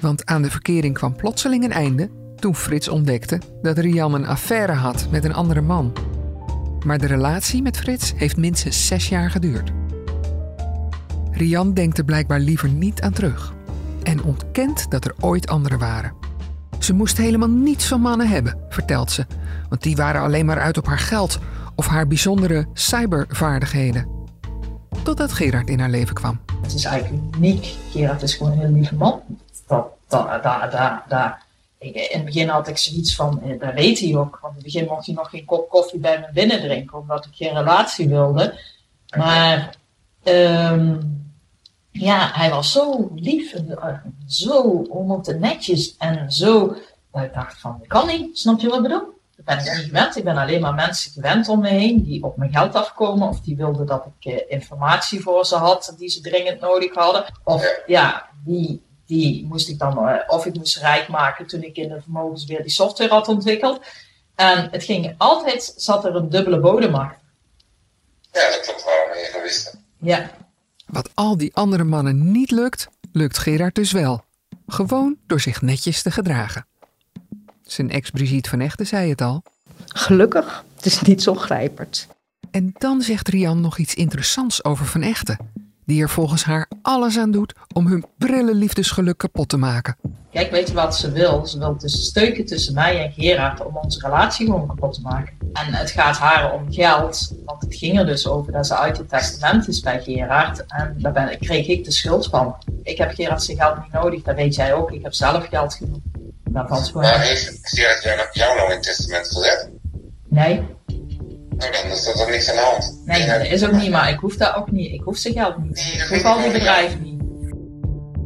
Want 0.01 0.27
aan 0.27 0.43
de 0.43 0.51
verkering 0.51 0.95
kwam 0.95 1.17
plotseling 1.17 1.65
een 1.65 1.73
einde 1.73 2.11
toen 2.41 2.55
Frits 2.55 2.89
ontdekte 2.89 3.41
dat 3.63 3.79
Rian 3.79 4.15
een 4.15 4.27
affaire 4.27 4.73
had 4.73 5.07
met 5.11 5.25
een 5.25 5.35
andere 5.35 5.61
man. 5.61 5.93
Maar 6.87 6.99
de 6.99 7.07
relatie 7.07 7.63
met 7.63 7.77
Frits 7.77 8.13
heeft 8.17 8.37
minstens 8.37 8.87
zes 8.87 9.09
jaar 9.09 9.31
geduurd. 9.31 9.71
Rian 11.31 11.75
denkt 11.75 11.99
er 11.99 12.05
blijkbaar 12.05 12.41
liever 12.41 12.69
niet 12.69 13.01
aan 13.01 13.13
terug 13.13 13.53
en 14.03 14.23
ontkent 14.23 14.91
dat 14.91 15.05
er 15.05 15.15
ooit 15.21 15.49
anderen 15.49 15.79
waren. 15.79 16.13
Ze 16.79 16.93
moest 16.93 17.17
helemaal 17.17 17.49
niets 17.49 17.87
van 17.87 18.01
mannen 18.01 18.29
hebben, 18.29 18.59
vertelt 18.69 19.11
ze, 19.11 19.27
want 19.69 19.83
die 19.83 19.97
waren 19.97 20.21
alleen 20.21 20.47
maar 20.47 20.61
uit 20.61 20.79
op 20.79 20.87
haar 20.87 20.99
geld 20.99 21.39
of 21.75 21.87
haar 21.87 22.07
bijzondere 22.07 22.67
cybervaardigheden. 22.73 24.09
Totdat 25.03 25.33
Gerard 25.33 25.69
in 25.69 25.81
haar 25.81 25.91
leven 25.91 26.15
kwam. 26.15 26.41
Het 26.63 26.75
is 26.75 26.85
eigenlijk 26.85 27.37
uniek. 27.37 27.77
Gerard 27.91 28.23
is 28.23 28.35
gewoon 28.35 28.53
een 28.53 28.59
heel 28.59 28.73
lieve 28.73 28.95
man. 28.95 29.21
Dat, 29.67 29.87
dat, 30.09 30.43
dat, 30.43 30.73
dat, 31.09 31.37
dat. 31.79 31.95
In 31.95 32.17
het 32.17 32.25
begin 32.25 32.49
had 32.49 32.69
ik 32.69 32.79
zoiets 32.79 33.15
van, 33.15 33.43
eh, 33.43 33.61
dat 33.61 33.75
weet 33.75 33.99
hij 33.99 34.17
ook. 34.17 34.39
Want 34.43 34.57
in 34.57 34.63
het 34.63 34.73
begin 34.73 34.89
mocht 34.89 35.07
hij 35.07 35.15
nog 35.15 35.31
geen 35.31 35.45
kop 35.45 35.69
koffie 35.69 35.99
bij 35.99 36.21
me 36.21 36.33
binnen 36.33 36.61
drinken, 36.61 36.99
omdat 36.99 37.25
ik 37.25 37.35
geen 37.35 37.55
relatie 37.55 38.09
wilde. 38.09 38.59
Maar 39.17 39.77
um, 40.25 41.17
ja, 41.91 42.31
hij 42.33 42.51
was 42.51 42.73
zo 42.73 43.11
lief 43.15 43.53
en 43.53 43.67
uh, 43.69 43.95
zo 44.27 44.61
onder 44.89 45.23
de 45.23 45.35
netjes 45.35 45.97
en 45.97 46.33
zo. 46.33 46.77
Dat 47.13 47.23
ik 47.23 47.35
dacht 47.35 47.61
van, 47.61 47.77
dat 47.79 47.89
kan 47.89 48.07
niet, 48.07 48.39
snap 48.39 48.61
je 48.61 48.69
wat 48.69 48.77
ik 48.77 48.83
bedoel? 48.83 49.17
ben 49.49 49.59
ik 49.59 49.77
niet 49.77 49.85
gewend. 49.85 50.17
Ik 50.17 50.25
ben 50.25 50.37
alleen 50.37 50.61
maar 50.61 50.75
mensen 50.75 51.11
gewend 51.11 51.49
om 51.49 51.61
me 51.61 51.69
heen 51.69 52.03
die 52.03 52.25
op 52.25 52.37
mijn 52.37 52.53
geld 52.53 52.75
afkomen. 52.75 53.29
Of 53.29 53.41
die 53.41 53.57
wilden 53.57 53.87
dat 53.87 54.07
ik 54.19 54.33
eh, 54.33 54.41
informatie 54.49 55.21
voor 55.21 55.47
ze 55.47 55.57
had 55.57 55.95
die 55.99 56.09
ze 56.09 56.21
dringend 56.21 56.61
nodig 56.61 56.95
hadden. 56.95 57.25
Of 57.45 57.83
ja, 57.87 58.29
die, 58.45 58.83
die 59.09 59.47
moest 59.47 59.69
ik 59.69 59.79
dan, 59.79 60.09
eh, 60.09 60.15
of 60.27 60.47
ik 60.47 60.55
moest 60.55 60.77
rijk 60.77 61.09
maken 61.09 61.47
toen 61.47 61.63
ik 61.63 61.77
in 61.77 61.89
de 61.89 62.01
vermogens 62.03 62.45
weer 62.45 62.63
die 62.63 62.71
software 62.71 63.11
had 63.11 63.29
ontwikkeld. 63.29 63.81
En 64.35 64.69
het 64.71 64.85
ging 64.85 65.15
altijd, 65.19 65.75
zat 65.77 66.05
er 66.05 66.15
een 66.15 66.29
dubbele 66.29 66.61
bodem 66.61 66.95
achter. 66.95 67.19
Ja, 68.33 68.51
dat 68.51 68.61
klopt 68.61 68.85
wel, 68.85 68.95
een 69.11 69.25
egoïsten. 69.25 69.85
Ja. 69.99 70.31
Wat 70.87 71.11
al 71.15 71.37
die 71.37 71.55
andere 71.55 71.85
mannen 71.85 72.33
niet 72.33 72.51
lukt, 72.51 72.89
lukt 73.13 73.39
Gerard 73.39 73.75
dus 73.75 73.93
wel. 73.93 74.25
Gewoon 74.67 75.17
door 75.27 75.41
zich 75.41 75.63
netjes 75.63 76.03
te 76.03 76.11
gedragen. 76.11 76.67
Zijn 77.63 77.91
ex 77.91 78.11
Brigitte 78.11 78.51
van 78.51 78.61
Echten 78.61 78.87
zei 78.87 79.11
het 79.11 79.21
al. 79.21 79.43
Gelukkig, 79.87 80.65
het 80.77 80.87
is 80.87 81.01
niet 81.01 81.23
zo 81.23 81.35
grijperd. 81.35 82.07
En 82.51 82.75
dan 82.79 83.03
zegt 83.03 83.29
Rian 83.29 83.61
nog 83.61 83.79
iets 83.79 83.95
interessants 83.95 84.65
over 84.65 84.87
Van 84.87 85.03
Echten. 85.03 85.68
Die 85.89 86.03
er 86.03 86.09
volgens 86.09 86.45
haar 86.45 86.69
alles 86.83 87.19
aan 87.19 87.31
doet 87.31 87.55
om 87.75 87.87
hun 87.87 88.05
prille 88.19 88.55
liefdesgeluk 88.55 89.19
kapot 89.19 89.49
te 89.49 89.57
maken. 89.57 89.97
Kijk, 90.31 90.51
weet 90.51 90.69
je 90.69 90.75
wat 90.75 90.97
ze 90.97 91.13
wil? 91.13 91.47
Ze 91.47 91.59
wil 91.59 91.79
dus 91.79 92.05
steuken 92.05 92.47
tussen 92.47 92.75
mij 92.75 93.05
en 93.05 93.13
Gerard 93.13 93.65
om 93.65 93.77
onze 93.77 94.01
relatie 94.01 94.47
gewoon 94.47 94.67
kapot 94.67 94.95
te 94.95 95.01
maken. 95.01 95.37
En 95.53 95.75
het 95.75 95.91
gaat 95.91 96.17
haar 96.17 96.53
om 96.53 96.73
geld, 96.73 97.33
want 97.45 97.63
het 97.63 97.75
ging 97.75 97.99
er 97.99 98.07
dus 98.07 98.27
over 98.27 98.53
dat 98.53 98.67
ze 98.67 98.77
uit 98.77 98.97
het 98.97 99.09
testament 99.09 99.69
is 99.69 99.81
bij 99.81 100.03
Gerard. 100.03 100.65
En 100.67 100.95
daar 100.99 101.13
ben, 101.13 101.39
kreeg 101.39 101.67
ik 101.67 101.85
de 101.85 101.93
schuld 101.93 102.27
van. 102.27 102.57
Ik 102.83 102.99
heb 102.99 103.15
Gerard 103.15 103.43
zijn 103.43 103.57
geld 103.57 103.83
niet 103.83 103.93
nodig, 103.93 104.23
dat 104.23 104.37
weet 104.37 104.55
jij 104.55 104.75
ook. 104.75 104.93
Ik 104.93 105.03
heb 105.03 105.15
zelf 105.15 105.47
geld 105.47 105.75
genoeg. 105.75 106.01
Dat 106.51 106.89
gewoon. 106.89 107.03
Maar 107.03 107.21
heeft 107.21 107.59
Gerard 107.63 108.35
jou 108.35 108.57
nou 108.57 108.69
in 108.69 108.75
het 108.75 108.83
testament 108.83 109.29
gezet? 109.29 109.71
Nee. 110.29 110.77
Nou, 111.59 111.73
dan 111.73 111.91
is 111.91 112.07
er 112.07 112.31
niks 112.31 112.51
aan 112.51 112.57
de 112.57 112.63
hand. 112.63 113.03
Nee, 113.05 113.27
dat 113.27 113.47
is 113.47 113.67
ook 113.67 113.73
niet, 113.73 113.91
maar 113.91 114.11
ik 114.11 114.19
hoef 114.19 114.37
dat 114.37 114.55
ook 114.55 114.71
niet. 114.71 114.93
Ik 114.93 115.01
hoef 115.01 115.17
zijn 115.17 115.35
geld 115.35 115.59
niet. 115.59 115.79
ik 115.79 116.07
hoef 116.09 116.25
al 116.25 116.43
die 116.43 116.53
bedrijven 116.53 117.03
niet. 117.03 117.17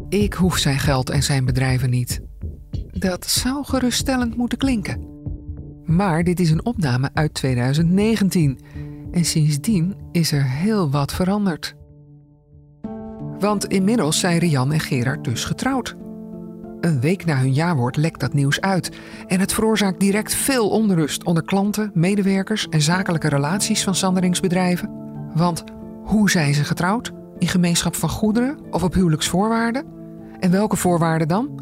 Ik 0.09 0.33
hoef 0.35 0.59
zijn 0.59 0.79
geld 0.79 1.11
en 1.11 1.23
zijn 1.23 1.45
bedrijven 1.45 1.91
niet. 1.91 2.21
Dat 2.93 3.27
zou 3.27 3.65
geruststellend 3.65 4.37
moeten 4.37 4.59
klinken. 4.59 5.11
Maar 5.85 6.25
dit 6.25 6.41
is 6.41 6.51
een 6.51 6.65
opname 6.65 7.11
uit 7.15 7.35
2019 7.35 8.59
en 9.13 9.25
sindsdien 9.25 9.97
is 10.13 10.33
er 10.33 10.45
heel 10.45 10.91
wat 10.91 11.13
veranderd. 11.13 11.75
Want 13.39 13.67
inmiddels 13.67 14.19
zijn 14.19 14.39
Rian 14.39 14.73
en 14.73 14.81
Gerard 14.81 15.25
dus 15.25 15.45
getrouwd. 15.45 15.97
Een 16.83 17.01
week 17.01 17.25
na 17.25 17.37
hun 17.37 17.53
jaarwoord 17.53 17.97
lekt 17.97 18.21
dat 18.21 18.33
nieuws 18.33 18.61
uit 18.61 18.91
en 19.27 19.41
het 19.41 19.53
veroorzaakt 19.53 20.01
direct 20.01 20.35
veel 20.35 20.69
onrust 20.69 21.25
onder 21.25 21.45
klanten, 21.45 21.91
medewerkers 21.95 22.69
en 22.69 22.81
zakelijke 22.81 23.29
relaties 23.29 23.85
van 23.85 23.95
Sanderingsbedrijven. 23.95 24.91
Want 25.35 25.65
hoe 26.05 26.31
zijn 26.31 26.55
ze 26.55 26.65
getrouwd? 26.65 27.13
In 27.39 27.49
gemeenschap 27.49 27.95
van 27.95 28.09
goederen 28.09 28.59
of 28.71 28.83
op 28.83 28.95
huwelijksvoorwaarden? 28.95 29.85
En 30.41 30.51
welke 30.51 30.77
voorwaarden 30.77 31.29
dan? 31.29 31.61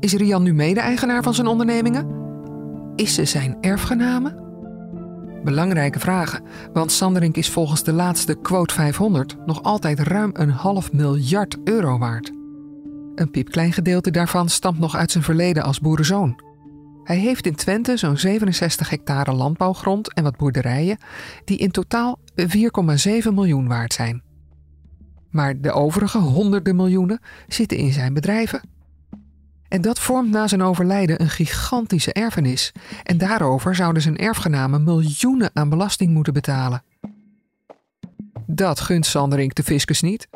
Is 0.00 0.12
Rian 0.12 0.42
nu 0.42 0.54
mede-eigenaar 0.54 1.22
van 1.22 1.34
zijn 1.34 1.46
ondernemingen? 1.46 2.06
Is 2.96 3.14
ze 3.14 3.24
zijn 3.24 3.56
erfgename? 3.60 4.40
Belangrijke 5.44 5.98
vragen, 5.98 6.42
want 6.72 6.92
Sanderink 6.92 7.36
is 7.36 7.50
volgens 7.50 7.82
de 7.84 7.92
laatste 7.92 8.34
quote 8.34 8.74
500 8.74 9.36
nog 9.46 9.62
altijd 9.62 9.98
ruim 9.98 10.30
een 10.32 10.50
half 10.50 10.92
miljard 10.92 11.56
euro 11.64 11.98
waard. 11.98 12.32
Een 13.14 13.30
piepklein 13.30 13.72
gedeelte 13.72 14.10
daarvan 14.10 14.48
stamt 14.48 14.78
nog 14.78 14.96
uit 14.96 15.10
zijn 15.10 15.24
verleden 15.24 15.62
als 15.62 15.80
boerenzoon. 15.80 16.40
Hij 17.04 17.16
heeft 17.16 17.46
in 17.46 17.54
Twente 17.54 17.96
zo'n 17.96 18.16
67 18.16 18.90
hectare 18.90 19.32
landbouwgrond 19.32 20.12
en 20.14 20.22
wat 20.22 20.36
boerderijen, 20.36 20.98
die 21.44 21.58
in 21.58 21.70
totaal 21.70 22.18
4,7 22.34 22.48
miljoen 23.32 23.68
waard 23.68 23.92
zijn. 23.92 24.22
Maar 25.30 25.60
de 25.60 25.72
overige 25.72 26.18
honderden 26.18 26.76
miljoenen 26.76 27.20
zitten 27.48 27.78
in 27.78 27.92
zijn 27.92 28.14
bedrijven. 28.14 28.60
En 29.68 29.80
dat 29.80 29.98
vormt 29.98 30.30
na 30.30 30.46
zijn 30.46 30.62
overlijden 30.62 31.20
een 31.20 31.30
gigantische 31.30 32.12
erfenis. 32.12 32.72
En 33.02 33.18
daarover 33.18 33.74
zouden 33.74 34.02
zijn 34.02 34.16
erfgenamen 34.16 34.84
miljoenen 34.84 35.50
aan 35.52 35.68
belasting 35.68 36.12
moeten 36.12 36.32
betalen. 36.32 36.82
Dat 38.46 38.80
gunt 38.80 39.06
Sanderink 39.06 39.54
de 39.54 39.62
fiscus 39.62 40.00
niet. 40.00 40.28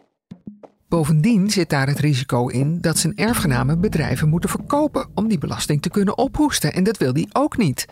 Bovendien 0.96 1.50
zit 1.50 1.70
daar 1.70 1.86
het 1.86 1.98
risico 1.98 2.46
in 2.46 2.80
dat 2.80 2.98
zijn 2.98 3.16
erfgenamen 3.16 3.80
bedrijven 3.80 4.28
moeten 4.28 4.50
verkopen 4.50 5.08
om 5.14 5.28
die 5.28 5.38
belasting 5.38 5.82
te 5.82 5.90
kunnen 5.90 6.18
ophoesten. 6.18 6.72
En 6.72 6.84
dat 6.84 6.96
wil 6.96 7.12
hij 7.12 7.26
ook 7.32 7.56
niet. 7.56 7.86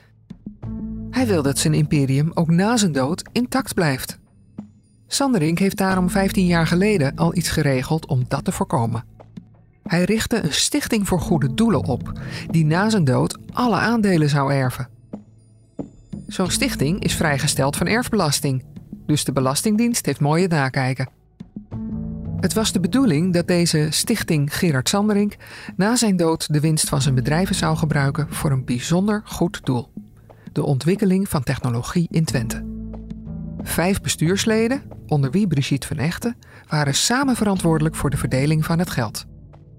Hij 1.11 1.27
wil 1.27 1.43
dat 1.43 1.59
zijn 1.59 1.75
imperium 1.75 2.31
ook 2.35 2.51
na 2.51 2.77
zijn 2.77 2.93
dood 2.93 3.23
intact 3.33 3.75
blijft. 3.75 4.19
Sanderink 5.07 5.59
heeft 5.59 5.77
daarom 5.77 6.11
15 6.11 6.47
jaar 6.47 6.67
geleden 6.67 7.17
al 7.17 7.37
iets 7.37 7.49
geregeld 7.49 8.07
om 8.07 8.25
dat 8.29 8.45
te 8.45 8.53
voorkomen. 8.53 9.05
Hij 9.83 10.05
richtte 10.05 10.43
een 10.43 10.53
stichting 10.53 11.09
voor 11.09 11.21
goede 11.21 11.55
doelen 11.55 11.85
op, 11.85 12.13
die 12.51 12.65
na 12.65 12.91
zijn 12.91 13.05
dood 13.05 13.39
alle 13.53 13.77
aandelen 13.77 14.29
zou 14.29 14.53
erven. 14.53 14.89
Zo'n 16.27 16.51
stichting 16.51 17.03
is 17.03 17.15
vrijgesteld 17.15 17.77
van 17.77 17.87
erfbelasting, 17.87 18.65
dus 19.07 19.25
de 19.25 19.33
Belastingdienst 19.33 20.07
heeft 20.07 20.21
mooie 20.21 20.49
nakijken. 20.49 21.24
Het 22.45 22.55
was 22.55 22.73
de 22.73 22.81
bedoeling 22.81 23.33
dat 23.33 23.47
deze 23.47 23.87
stichting 23.91 24.57
Gerard 24.57 24.89
Sanderink 24.89 25.37
na 25.77 25.97
zijn 25.97 26.17
dood 26.17 26.53
de 26.53 26.61
winst 26.61 26.89
van 26.89 27.03
zijn 27.03 27.15
bedrijven 27.15 27.55
zou 27.55 27.77
gebruiken 27.77 28.27
voor 28.31 28.51
een 28.51 28.65
bijzonder 28.65 29.23
goed 29.25 29.61
doel: 29.65 29.93
de 30.53 30.63
ontwikkeling 30.63 31.29
van 31.29 31.43
technologie 31.43 32.09
in 32.11 32.25
Twente. 32.25 32.65
Vijf 33.63 34.01
bestuursleden, 34.01 34.83
onder 35.07 35.31
wie 35.31 35.47
Brigitte 35.47 35.87
van 35.87 35.97
Echten, 35.97 36.37
waren 36.69 36.95
samen 36.95 37.37
verantwoordelijk 37.37 37.95
voor 37.95 38.11
de 38.11 38.17
verdeling 38.17 38.65
van 38.65 38.79
het 38.79 38.91
geld. 38.91 39.25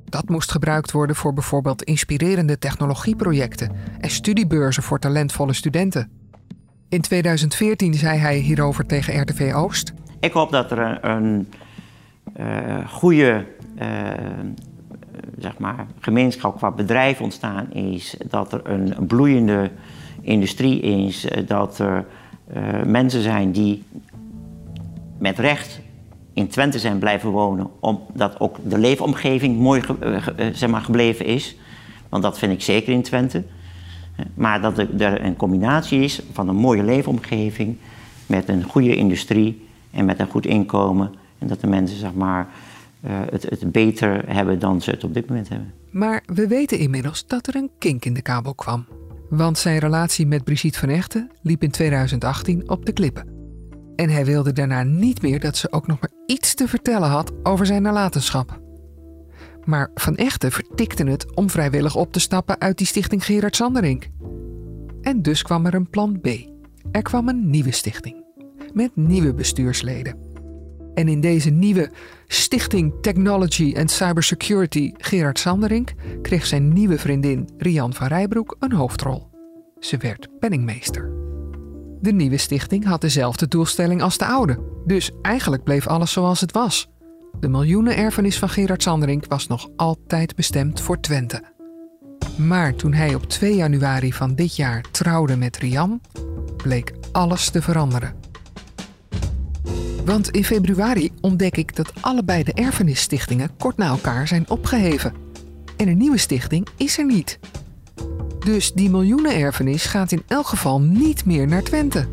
Dat 0.05 0.29
moest 0.29 0.51
gebruikt 0.51 0.91
worden 0.91 1.15
voor 1.15 1.33
bijvoorbeeld 1.33 1.83
inspirerende 1.83 2.57
technologieprojecten 2.57 3.71
en 3.99 4.09
studiebeurzen 4.09 4.83
voor 4.83 4.99
talentvolle 4.99 5.53
studenten. 5.53 6.11
In 6.89 7.01
2014 7.01 7.93
zei 7.93 8.19
hij 8.19 8.37
hierover 8.37 8.85
tegen 8.85 9.21
RTV 9.21 9.53
Oost. 9.55 9.93
Ik 10.19 10.31
hoop 10.31 10.51
dat 10.51 10.71
er 10.71 10.79
een, 10.79 11.09
een 11.09 11.47
goede 12.87 13.45
uh, 13.81 13.87
zeg 15.37 15.57
maar, 15.57 15.85
gemeenschap 15.99 16.57
qua 16.57 16.71
bedrijf 16.71 17.21
ontstaan 17.21 17.71
is. 17.73 18.17
Dat 18.29 18.53
er 18.53 18.61
een 18.63 19.07
bloeiende 19.07 19.71
industrie 20.21 20.79
is. 20.79 21.27
Dat 21.47 21.79
er 21.79 22.05
mensen 22.85 23.21
zijn 23.21 23.51
die 23.51 23.83
met 25.17 25.39
recht 25.39 25.81
in 26.33 26.47
Twente 26.47 26.79
zijn 26.79 26.99
blijven 26.99 27.29
wonen, 27.29 27.69
omdat 27.79 28.39
ook 28.39 28.57
de 28.63 28.77
leefomgeving 28.77 29.59
mooi 29.59 29.81
zeg 30.53 30.69
maar, 30.69 30.81
gebleven 30.81 31.25
is. 31.25 31.55
Want 32.09 32.23
dat 32.23 32.37
vind 32.37 32.51
ik 32.51 32.61
zeker 32.61 32.93
in 32.93 33.01
Twente. 33.01 33.43
Maar 34.33 34.61
dat 34.61 34.77
er 34.77 35.25
een 35.25 35.35
combinatie 35.35 35.99
is 35.99 36.21
van 36.31 36.47
een 36.47 36.55
mooie 36.55 36.83
leefomgeving 36.83 37.77
met 38.25 38.49
een 38.49 38.63
goede 38.63 38.95
industrie 38.95 39.67
en 39.91 40.05
met 40.05 40.19
een 40.19 40.27
goed 40.27 40.45
inkomen. 40.45 41.11
En 41.37 41.47
dat 41.47 41.61
de 41.61 41.67
mensen 41.67 41.97
zeg 41.97 42.13
maar, 42.13 42.47
uh, 43.05 43.11
het, 43.29 43.43
het 43.43 43.71
beter 43.71 44.33
hebben 44.33 44.59
dan 44.59 44.81
ze 44.81 44.91
het 44.91 45.03
op 45.03 45.13
dit 45.13 45.27
moment 45.27 45.49
hebben. 45.49 45.73
Maar 45.91 46.23
we 46.25 46.47
weten 46.47 46.77
inmiddels 46.77 47.27
dat 47.27 47.47
er 47.47 47.55
een 47.55 47.71
kink 47.77 48.05
in 48.05 48.13
de 48.13 48.21
kabel 48.21 48.55
kwam. 48.55 48.85
Want 49.29 49.57
zijn 49.57 49.79
relatie 49.79 50.27
met 50.27 50.43
Brigitte 50.43 50.79
van 50.79 50.89
Echten 50.89 51.31
liep 51.41 51.63
in 51.63 51.71
2018 51.71 52.69
op 52.69 52.85
de 52.85 52.93
klippen. 52.93 53.27
En 53.95 54.09
hij 54.09 54.25
wilde 54.25 54.53
daarna 54.53 54.83
niet 54.83 55.21
meer 55.21 55.39
dat 55.39 55.57
ze 55.57 55.71
ook 55.71 55.87
nog 55.87 55.99
maar 55.99 56.11
iets 56.25 56.53
te 56.53 56.67
vertellen 56.67 57.09
had 57.09 57.31
over 57.43 57.65
zijn 57.65 57.81
nalatenschap. 57.81 58.59
Maar 59.65 59.91
Van 59.95 60.15
Echten 60.15 60.51
vertikte 60.51 61.03
het 61.03 61.35
om 61.35 61.49
vrijwillig 61.49 61.95
op 61.95 62.11
te 62.11 62.19
stappen 62.19 62.59
uit 62.59 62.77
die 62.77 62.87
stichting 62.87 63.25
Gerard 63.25 63.55
Sanderink. 63.55 64.07
En 65.01 65.21
dus 65.21 65.41
kwam 65.41 65.65
er 65.65 65.73
een 65.73 65.89
plan 65.89 66.19
B. 66.21 66.27
Er 66.91 67.01
kwam 67.01 67.27
een 67.27 67.49
nieuwe 67.49 67.71
stichting. 67.71 68.23
Met 68.73 68.95
nieuwe 68.95 69.33
bestuursleden. 69.33 70.24
En 70.95 71.07
in 71.07 71.21
deze 71.21 71.49
nieuwe 71.49 71.91
Stichting 72.27 72.93
Technology 73.01 73.75
and 73.77 73.91
Cybersecurity 73.91 74.91
Gerard 74.97 75.39
Sanderink 75.39 75.93
kreeg 76.21 76.45
zijn 76.45 76.73
nieuwe 76.73 76.99
vriendin 76.99 77.49
Rian 77.57 77.93
van 77.93 78.07
Rijbroek 78.07 78.55
een 78.59 78.71
hoofdrol. 78.71 79.29
Ze 79.79 79.97
werd 79.97 80.27
penningmeester. 80.39 81.11
De 82.01 82.11
nieuwe 82.11 82.37
stichting 82.37 82.85
had 82.85 83.01
dezelfde 83.01 83.47
doelstelling 83.47 84.01
als 84.01 84.17
de 84.17 84.25
oude, 84.25 84.59
dus 84.85 85.11
eigenlijk 85.21 85.63
bleef 85.63 85.87
alles 85.87 86.11
zoals 86.11 86.41
het 86.41 86.51
was. 86.51 86.89
De 87.39 87.47
miljoenenerfenis 87.47 88.39
van 88.39 88.49
Gerard 88.49 88.83
Sanderink 88.83 89.25
was 89.27 89.47
nog 89.47 89.69
altijd 89.75 90.35
bestemd 90.35 90.81
voor 90.81 90.99
Twente. 90.99 91.43
Maar 92.37 92.75
toen 92.75 92.93
hij 92.93 93.15
op 93.15 93.23
2 93.23 93.55
januari 93.55 94.13
van 94.13 94.35
dit 94.35 94.55
jaar 94.55 94.85
trouwde 94.91 95.37
met 95.37 95.57
Rian, 95.57 96.01
bleek 96.57 96.93
alles 97.11 97.49
te 97.49 97.61
veranderen. 97.61 98.15
Want 100.05 100.29
in 100.29 100.43
februari 100.43 101.11
ontdek 101.21 101.57
ik 101.57 101.75
dat 101.75 101.93
allebei 102.01 102.43
de 102.43 102.53
erfenisstichtingen 102.53 103.49
kort 103.57 103.77
na 103.77 103.87
elkaar 103.87 104.27
zijn 104.27 104.49
opgeheven. 104.49 105.13
En 105.77 105.87
een 105.87 105.97
nieuwe 105.97 106.17
stichting 106.17 106.67
is 106.77 106.97
er 106.97 107.05
niet. 107.05 107.39
Dus 108.39 108.73
die 108.73 108.89
miljoenenerfenis 108.89 109.85
gaat 109.85 110.11
in 110.11 110.23
elk 110.27 110.47
geval 110.47 110.81
niet 110.81 111.25
meer 111.25 111.47
naar 111.47 111.63
Twente. 111.63 112.07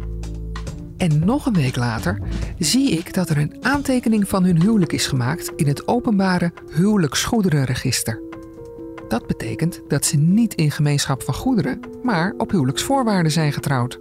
En 0.96 1.24
nog 1.24 1.46
een 1.46 1.54
week 1.54 1.76
later 1.76 2.18
zie 2.58 2.90
ik 2.90 3.14
dat 3.14 3.28
er 3.28 3.38
een 3.38 3.56
aantekening 3.60 4.28
van 4.28 4.44
hun 4.44 4.60
huwelijk 4.60 4.92
is 4.92 5.06
gemaakt 5.06 5.52
in 5.56 5.66
het 5.66 5.88
openbare 5.88 6.52
huwelijksgoederenregister. 6.74 8.20
Dat 9.08 9.26
betekent 9.26 9.80
dat 9.88 10.04
ze 10.04 10.16
niet 10.16 10.54
in 10.54 10.70
gemeenschap 10.70 11.22
van 11.22 11.34
goederen, 11.34 11.80
maar 12.02 12.34
op 12.36 12.50
huwelijksvoorwaarden 12.50 13.32
zijn 13.32 13.52
getrouwd. 13.52 13.98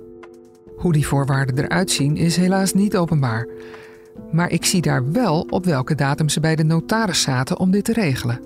Hoe 0.82 0.94
die 0.94 1.08
voorwaarden 1.08 1.58
eruit 1.58 1.92
zien 1.92 2.18
is 2.18 2.36
helaas 2.36 2.74
niet 2.74 2.98
openbaar. 2.98 3.48
Maar 4.32 4.52
ik 4.52 4.66
zie 4.66 4.82
daar 4.82 5.12
wel 5.12 5.48
op 5.50 5.66
welke 5.66 5.96
datum 5.96 6.30
ze 6.30 6.40
bij 6.40 6.56
de 6.56 6.64
notaris 6.64 7.22
zaten 7.22 7.60
om 7.60 7.72
dit 7.72 7.84
te 7.84 7.94
regelen. 7.94 8.40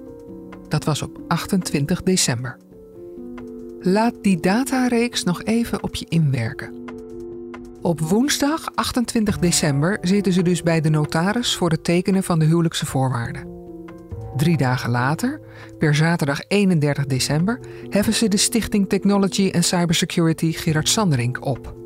Dat 0.68 0.84
was 0.84 1.02
op 1.02 1.20
28 1.28 2.04
december. 2.04 2.58
Laat 3.80 4.14
die 4.22 4.40
datareeks 4.40 5.24
nog 5.24 5.44
even 5.44 5.84
op 5.84 5.96
je 5.96 6.06
inwerken. 6.10 6.74
Op 7.82 8.00
woensdag 8.00 8.76
28 8.76 9.40
december 9.40 9.98
zitten 10.02 10.34
ze 10.34 10.42
dus 10.42 10.64
bij 10.64 10.82
de 10.82 10.90
notaris 10.90 11.56
voor 11.56 11.70
het 11.70 11.84
tekenen 11.84 12.24
van 12.24 12.40
de 12.40 12.46
huwelijkse 12.46 12.86
voorwaarden. 12.86 13.48
Drie 14.36 14.58
dagen 14.58 14.90
later, 14.90 15.40
per 15.78 15.96
zaterdag 15.96 16.40
31 16.48 17.06
december, 17.06 17.60
heffen 17.90 18.14
ze 18.14 18.28
de 18.28 18.38
Stichting 18.38 18.90
Technology 18.90 19.52
and 19.54 19.66
Cybersecurity 19.66 20.52
Gerard 20.52 20.90
Sanderink 20.90 21.46
op. 21.46 21.85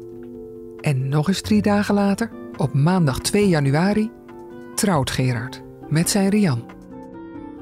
En 0.82 1.10
nog 1.10 1.28
eens 1.28 1.42
drie 1.42 1.62
dagen 1.62 1.96
later, 1.96 2.32
op 2.58 2.74
maandag 2.74 3.20
2 3.20 3.48
januari, 3.48 4.12
trouwt 4.76 5.12
Gerard 5.12 5.62
met 5.88 6.10
zijn 6.10 6.30
Rian. 6.30 6.66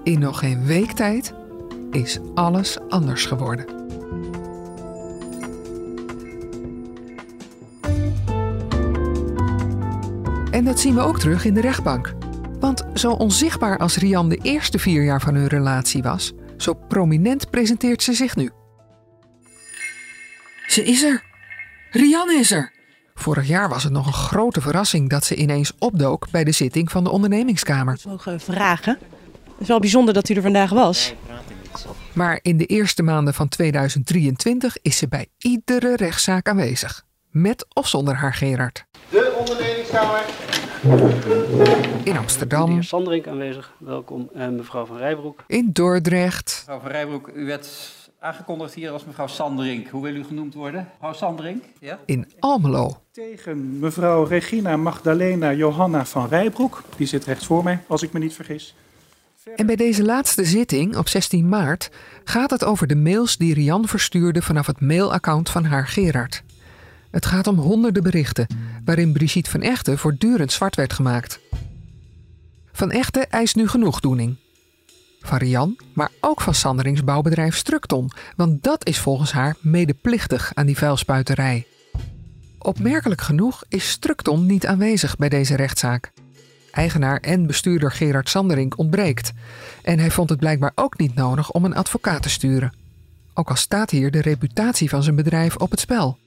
In 0.04 0.20
nog 0.20 0.40
geen 0.40 0.66
week 0.66 0.92
tijd 0.92 1.34
is 1.92 2.20
alles 2.34 2.80
anders 2.90 3.26
geworden. 3.26 3.66
En 10.52 10.66
dat 10.66 10.80
zien 10.80 10.96
we 10.96 11.02
ook 11.02 11.20
terug 11.20 11.46
in 11.46 11.54
de 11.54 11.62
rechtbank. 11.62 12.14
Want 12.60 12.86
zo 12.94 13.12
onzichtbaar 13.12 13.78
als 13.78 13.98
Rian 13.98 14.30
de 14.30 14.40
eerste 14.42 14.80
vier 14.80 15.04
jaar 15.04 15.22
van 15.22 15.36
hun 15.36 15.48
relatie 15.48 16.04
was, 16.04 16.34
zo 16.58 16.74
prominent 16.74 17.50
presenteert 17.50 18.04
ze 18.04 18.14
zich 18.14 18.36
nu. 18.36 18.50
Ze 20.68 20.84
is 20.84 21.04
er! 21.04 21.24
Rian 21.92 22.32
is 22.32 22.52
er! 22.52 22.77
Vorig 23.20 23.48
jaar 23.48 23.70
was 23.70 23.84
het 23.84 23.94
nog 23.94 24.08
een 24.08 24.14
grote 24.14 24.62
verrassing 24.62 25.10
dat 25.10 25.26
ze 25.26 25.36
ineens 25.36 25.72
opdook 25.80 26.30
bij 26.32 26.44
de 26.44 26.52
zitting 26.52 26.92
van 26.92 27.04
de 27.04 27.10
ondernemingskamer. 27.10 28.00
Mogen 28.08 28.40
vragen? 28.40 28.98
Het 29.44 29.56
is 29.58 29.68
wel 29.68 29.80
bijzonder 29.80 30.14
dat 30.14 30.30
u 30.30 30.34
er 30.34 30.42
vandaag 30.42 30.70
was. 30.70 31.14
Maar 32.14 32.40
in 32.42 32.58
de 32.58 32.66
eerste 32.66 33.04
maanden 33.04 33.34
van 33.34 33.48
2023 33.48 34.78
is 34.82 34.98
ze 34.98 35.08
bij 35.08 35.28
iedere 35.38 35.96
rechtszaak 35.96 36.48
aanwezig. 36.50 37.04
Met 37.32 37.66
of 37.74 37.88
zonder 37.88 38.16
haar 38.16 38.34
Gerard. 38.34 38.86
De 39.10 39.36
ondernemingskamer. 39.40 40.26
In 42.04 42.18
Amsterdam. 42.18 42.68
Meneer 42.68 42.84
Sanderink 42.84 43.28
aanwezig, 43.28 43.74
welkom. 43.78 44.30
En 44.34 44.56
mevrouw 44.56 44.86
van 44.86 44.98
Rijbroek. 44.98 45.44
In 45.48 45.70
Dordrecht. 45.74 46.64
Mevrouw 46.66 46.80
van 46.80 46.92
Rijbroek, 46.92 47.30
u 47.34 47.46
werd 47.46 47.68
aangekondigd 48.28 48.74
hier 48.74 48.92
als 48.92 49.06
mevrouw 49.06 49.28
Sanderink. 49.28 49.88
Hoe 49.88 50.04
wil 50.04 50.16
u 50.16 50.24
genoemd 50.24 50.54
worden? 50.54 50.88
Mevrouw 50.94 51.14
Sanderink? 51.14 51.64
Ja? 51.80 52.00
In 52.06 52.32
Almelo. 52.40 53.02
Tegen 53.12 53.80
mevrouw 53.80 54.24
Regina 54.24 54.78
Magdalena 54.78 55.54
Johanna 55.54 56.06
van 56.06 56.28
Rijbroek. 56.28 56.84
Die 56.98 57.08
zit 57.08 57.26
rechts 57.26 57.46
voor 57.46 57.64
mij, 57.64 57.80
als 57.88 58.02
ik 58.02 58.14
me 58.14 58.20
niet 58.20 58.34
vergis. 58.34 58.76
En 59.56 59.66
bij 59.66 59.76
deze 59.76 60.04
laatste 60.04 60.46
zitting 60.46 60.98
op 60.98 61.08
16 61.08 61.50
maart 61.50 61.90
gaat 62.24 62.50
het 62.50 62.64
over 62.64 62.88
de 62.88 62.96
mails 62.96 63.38
die 63.38 63.54
Rian 63.54 63.88
verstuurde 63.88 64.42
vanaf 64.42 64.68
het 64.68 64.82
mailaccount 64.82 65.50
van 65.50 65.66
haar 65.66 65.88
Gerard. 65.88 66.44
Het 67.12 67.26
gaat 67.26 67.48
om 67.48 67.58
honderden 67.58 68.04
berichten 68.04 68.48
waarin 68.86 69.14
Brigitte 69.14 69.50
van 69.50 69.62
Echten 69.62 69.98
voortdurend 69.98 70.52
zwart 70.52 70.76
werd 70.76 70.94
gemaakt. 70.94 71.40
Van 72.72 72.92
Echten 72.92 73.30
eist 73.30 73.56
nu 73.56 73.68
genoegdoening. 73.68 74.36
Van 75.28 75.38
Rian, 75.38 75.78
maar 75.94 76.10
ook 76.22 76.42
van 76.42 76.54
Sanderings 76.54 77.04
bouwbedrijf 77.04 77.56
Structon, 77.56 78.12
want 78.36 78.64
dat 78.64 78.86
is 78.86 79.00
volgens 79.00 79.32
haar 79.32 79.56
medeplichtig 79.62 80.52
aan 80.54 80.66
die 80.66 80.78
vuilspuiterij. 80.78 81.66
Opmerkelijk 82.60 83.22
genoeg 83.22 83.64
is 83.70 83.90
Structon 83.90 84.46
niet 84.46 84.68
aanwezig 84.68 85.16
bij 85.16 85.30
deze 85.30 85.56
rechtszaak. 85.56 86.12
Eigenaar 86.72 87.20
en 87.20 87.48
bestuurder 87.48 87.92
Gerard 87.92 88.30
Sanderink 88.30 88.78
ontbreekt. 88.78 89.32
En 89.84 90.00
hij 90.00 90.12
vond 90.12 90.30
het 90.30 90.40
blijkbaar 90.40 90.72
ook 90.76 90.98
niet 90.98 91.16
nodig 91.16 91.52
om 91.52 91.66
een 91.66 91.76
advocaat 91.76 92.22
te 92.22 92.30
sturen. 92.30 92.74
Ook 93.34 93.50
al 93.50 93.56
staat 93.56 93.90
hier 93.90 94.12
de 94.12 94.22
reputatie 94.22 94.90
van 94.90 95.04
zijn 95.04 95.16
bedrijf 95.16 95.56
op 95.56 95.72
het 95.72 95.80
spel. 95.80 96.18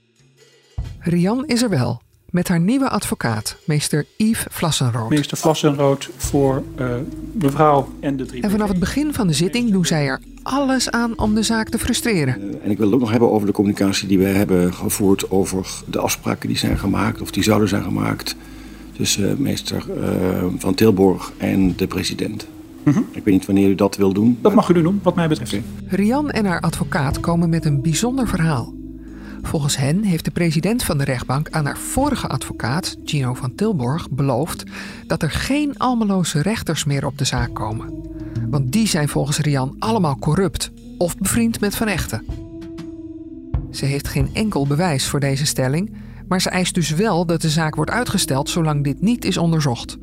Rian 0.99 1.47
is 1.47 1.63
er 1.63 1.71
wel, 1.71 2.03
met 2.31 2.49
haar 2.49 2.61
nieuwe 2.61 2.89
advocaat, 2.89 3.57
meester 3.65 4.07
Yves 4.17 4.47
Vlassenrood. 4.51 5.11
Meester 5.11 5.37
Vlassenrood 5.37 6.11
voor 6.17 6.63
uh, 6.81 6.95
mevrouw 7.33 7.89
en 8.01 8.17
de 8.17 8.27
drie. 8.27 8.43
En 8.43 8.51
vanaf 8.51 8.69
het 8.69 8.79
begin 8.79 9.15
van 9.15 9.27
de 9.27 9.33
zitting 9.33 9.71
doen 9.71 9.85
zij 9.85 10.07
er 10.07 10.21
alles 10.43 10.91
aan 10.91 11.19
om 11.19 11.35
de 11.35 11.43
zaak 11.43 11.69
te 11.69 11.79
frustreren. 11.79 12.41
Uh, 12.41 12.65
en 12.65 12.71
ik 12.71 12.77
wil 12.77 12.87
het 12.87 12.95
ook 12.95 13.01
nog 13.01 13.11
hebben 13.11 13.31
over 13.31 13.47
de 13.47 13.53
communicatie 13.53 14.09
die 14.09 14.19
wij 14.19 14.33
hebben 14.33 14.75
gevoerd 14.75 15.31
over 15.31 15.67
de 15.87 15.99
afspraken 15.99 16.49
die 16.49 16.59
zijn 16.59 16.79
gemaakt 16.79 17.21
of 17.21 17.31
die 17.31 17.43
zouden 17.43 17.69
zijn 17.69 17.83
gemaakt 17.83 18.37
tussen 18.97 19.31
uh, 19.31 19.37
meester 19.37 19.85
van 20.59 20.75
Tilborg 20.75 21.33
en 21.37 21.77
de 21.77 21.87
president. 21.87 22.47
-hmm. 22.83 23.07
Ik 23.11 23.25
weet 23.25 23.35
niet 23.35 23.47
wanneer 23.47 23.69
u 23.69 23.75
dat 23.75 23.97
wil 23.97 24.13
doen. 24.13 24.39
Dat 24.41 24.55
mag 24.55 24.69
u 24.69 24.83
doen, 24.83 25.01
wat 25.03 25.15
mij 25.15 25.29
betreft. 25.29 25.53
Okay. 25.53 25.65
Rian 25.87 26.31
en 26.31 26.45
haar 26.45 26.61
advocaat 26.61 27.21
komen 27.21 27.49
met 27.49 27.65
een 27.65 27.83
bijzonder 27.83 28.29
verhaal. 28.29 28.73
Volgens 29.43 29.77
hen 29.77 30.03
heeft 30.03 30.25
de 30.25 30.31
president 30.31 30.83
van 30.83 30.99
de 30.99 31.05
rechtbank 31.05 31.51
aan 31.51 31.65
haar 31.65 31.79
vorige 31.79 32.27
advocaat, 32.27 32.97
Gino 33.05 33.35
van 33.35 33.55
Tilborg, 33.55 34.11
beloofd 34.11 34.65
dat 35.07 35.23
er 35.23 35.31
geen 35.31 35.79
Almeloze 35.79 36.43
rechters 36.43 36.85
meer 36.85 37.07
op 37.07 37.19
de 37.19 37.25
zaak 37.25 37.55
komen. 37.55 38.09
Want 38.51 38.73
die 38.73 38.87
zijn 38.87 39.09
volgens 39.09 39.39
Rian 39.39 39.77
allemaal 39.79 40.19
corrupt 40.19 40.71
of 40.99 41.17
bevriend 41.19 41.61
met 41.61 41.77
Van 41.77 41.87
Echten. 41.87 42.25
Ze 43.71 43.85
heeft 43.85 44.09
geen 44.09 44.31
enkel 44.33 44.67
bewijs 44.67 45.07
voor 45.07 45.21
deze 45.21 45.47
stelling, 45.47 45.93
maar 46.29 46.41
ze 46.41 46.51
eist 46.51 46.75
dus 46.75 46.91
wel 46.91 47.27
dat 47.27 47.43
de 47.43 47.51
zaak 47.51 47.75
wordt 47.75 47.91
uitgesteld 47.91 48.49
zolang 48.49 48.85
dit 48.85 49.01
niet 49.01 49.25
is 49.25 49.37
onderzocht. 49.37 49.97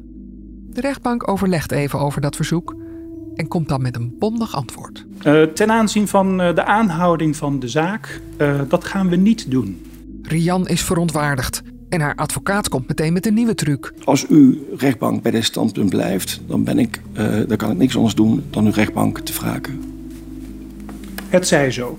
De 0.70 0.82
rechtbank 0.82 1.30
overlegt 1.30 1.72
even 1.72 2.00
over 2.00 2.22
dat 2.22 2.36
verzoek 2.36 2.76
en 3.38 3.48
komt 3.48 3.70
dan 3.70 3.82
met 3.82 3.96
een 3.96 4.16
bondig 4.20 4.56
antwoord. 4.56 5.06
Uh, 5.24 5.44
ten 5.44 5.72
aanzien 5.72 6.08
van 6.08 6.42
uh, 6.42 6.56
de 6.56 6.64
aanhouding 6.64 7.36
van 7.36 7.60
de 7.60 7.68
zaak, 7.68 8.22
uh, 8.38 8.62
dat 8.68 8.84
gaan 8.84 9.10
we 9.10 9.16
niet 9.16 9.52
doen. 9.52 9.82
Rian 10.22 10.68
is 10.68 10.82
verontwaardigd 10.82 11.62
en 11.90 12.02
haar 12.02 12.16
advocaat 12.16 12.70
komt 12.70 12.88
meteen 12.88 13.14
met 13.14 13.26
een 13.26 13.34
nieuwe 13.34 13.56
truc. 13.56 13.94
Als 14.04 14.28
uw 14.28 14.56
rechtbank 14.78 15.22
bij 15.22 15.32
dit 15.32 15.44
standpunt 15.44 15.90
blijft, 15.90 16.42
dan, 16.48 16.64
ben 16.64 16.80
ik, 16.80 17.02
dan 17.48 17.58
kan 17.58 17.72
ik 17.72 17.78
niks 17.78 17.96
anders 17.96 18.16
doen 18.16 18.44
dan 18.50 18.66
uw 18.66 18.72
rechtbank 18.72 19.20
te 19.20 19.34
wraken. 19.34 19.82
Het 21.28 21.48
zij 21.48 21.72
zo. 21.72 21.98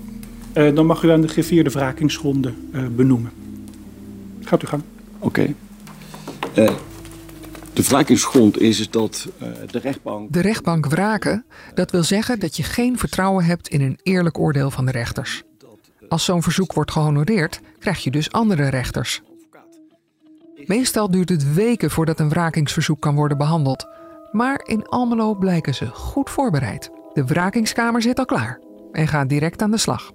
dan 0.53 0.85
mag 0.85 1.03
u 1.03 1.11
aan 1.11 1.21
de 1.21 1.27
gevierde 1.27 1.69
wrakingsgronden 1.69 2.55
benoemen. 2.95 3.31
Gaat 4.41 4.63
u 4.63 4.67
gang. 4.67 4.81
Oké. 5.19 5.53
Okay. 6.53 6.75
De 7.79 7.85
wrakingsgrond 7.85 8.59
is, 8.59 8.79
is 8.79 8.89
dat 8.89 9.27
uh, 9.41 9.47
de 9.71 9.79
rechtbank. 9.79 10.33
De 10.33 10.41
rechtbank 10.41 10.85
wraken, 10.85 11.45
dat 11.73 11.91
wil 11.91 12.03
zeggen 12.03 12.39
dat 12.39 12.57
je 12.57 12.63
geen 12.63 12.97
vertrouwen 12.97 13.45
hebt 13.45 13.67
in 13.67 13.81
een 13.81 13.99
eerlijk 14.03 14.39
oordeel 14.39 14.71
van 14.71 14.85
de 14.85 14.91
rechters. 14.91 15.43
Als 16.09 16.25
zo'n 16.25 16.43
verzoek 16.43 16.73
wordt 16.73 16.91
gehonoreerd, 16.91 17.59
krijg 17.79 18.03
je 18.03 18.11
dus 18.11 18.31
andere 18.31 18.67
rechters. 18.67 19.21
Meestal 20.65 21.11
duurt 21.11 21.29
het 21.29 21.53
weken 21.53 21.91
voordat 21.91 22.19
een 22.19 22.29
wrakingsverzoek 22.29 23.01
kan 23.01 23.15
worden 23.15 23.37
behandeld. 23.37 23.87
Maar 24.31 24.61
in 24.65 24.85
Almelo 24.85 25.35
blijken 25.35 25.75
ze 25.75 25.85
goed 25.85 26.29
voorbereid. 26.29 26.89
De 27.13 27.25
wrakingskamer 27.25 28.01
zit 28.01 28.19
al 28.19 28.25
klaar 28.25 28.59
en 28.91 29.07
gaat 29.07 29.29
direct 29.29 29.61
aan 29.61 29.71
de 29.71 29.77
slag. 29.77 30.11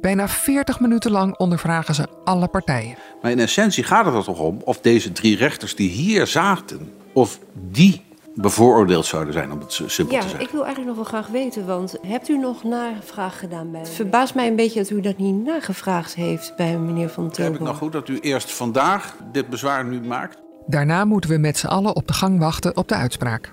Bijna 0.00 0.28
40 0.28 0.80
minuten 0.80 1.10
lang 1.10 1.36
ondervragen 1.36 1.94
ze 1.94 2.06
alle 2.24 2.48
partijen. 2.48 2.96
Maar 3.22 3.30
in 3.30 3.38
essentie 3.38 3.84
gaat 3.84 4.04
het 4.04 4.14
er 4.14 4.24
toch 4.24 4.38
om 4.38 4.60
of 4.64 4.80
deze 4.80 5.12
drie 5.12 5.36
rechters 5.36 5.74
die 5.74 5.88
hier 5.88 6.26
zaten, 6.26 6.92
of 7.12 7.38
die 7.70 8.02
bevooroordeeld 8.34 9.06
zouden 9.06 9.32
zijn, 9.32 9.52
om 9.52 9.60
het 9.60 9.72
simpel 9.86 10.14
ja, 10.14 10.20
te 10.20 10.28
zeggen. 10.28 10.46
ik 10.46 10.52
wil 10.52 10.64
eigenlijk 10.64 10.96
nog 10.96 11.10
wel 11.10 11.20
graag 11.20 11.32
weten, 11.32 11.66
want 11.66 11.96
hebt 12.06 12.28
u 12.28 12.38
nog 12.38 12.64
navraag 12.64 13.38
gedaan 13.38 13.70
bij... 13.70 13.80
Het 13.80 13.90
verbaast 13.90 14.34
mij 14.34 14.46
een 14.46 14.56
beetje 14.56 14.80
dat 14.80 14.90
u 14.90 15.00
dat 15.00 15.18
niet 15.18 15.44
nagevraagd 15.44 16.14
heeft 16.14 16.52
bij 16.56 16.78
meneer 16.78 17.08
Van 17.08 17.30
Tilburg. 17.30 17.46
Heb 17.46 17.54
ik 17.54 17.66
nou 17.66 17.76
goed 17.76 17.92
dat 17.92 18.08
u 18.08 18.18
eerst 18.18 18.52
vandaag 18.52 19.16
dit 19.32 19.48
bezwaar 19.48 19.84
nu 19.84 20.00
maakt? 20.00 20.38
Daarna 20.66 21.04
moeten 21.04 21.30
we 21.30 21.38
met 21.38 21.58
z'n 21.58 21.66
allen 21.66 21.96
op 21.96 22.06
de 22.06 22.12
gang 22.12 22.38
wachten 22.38 22.76
op 22.76 22.88
de 22.88 22.94
uitspraak. 22.94 23.52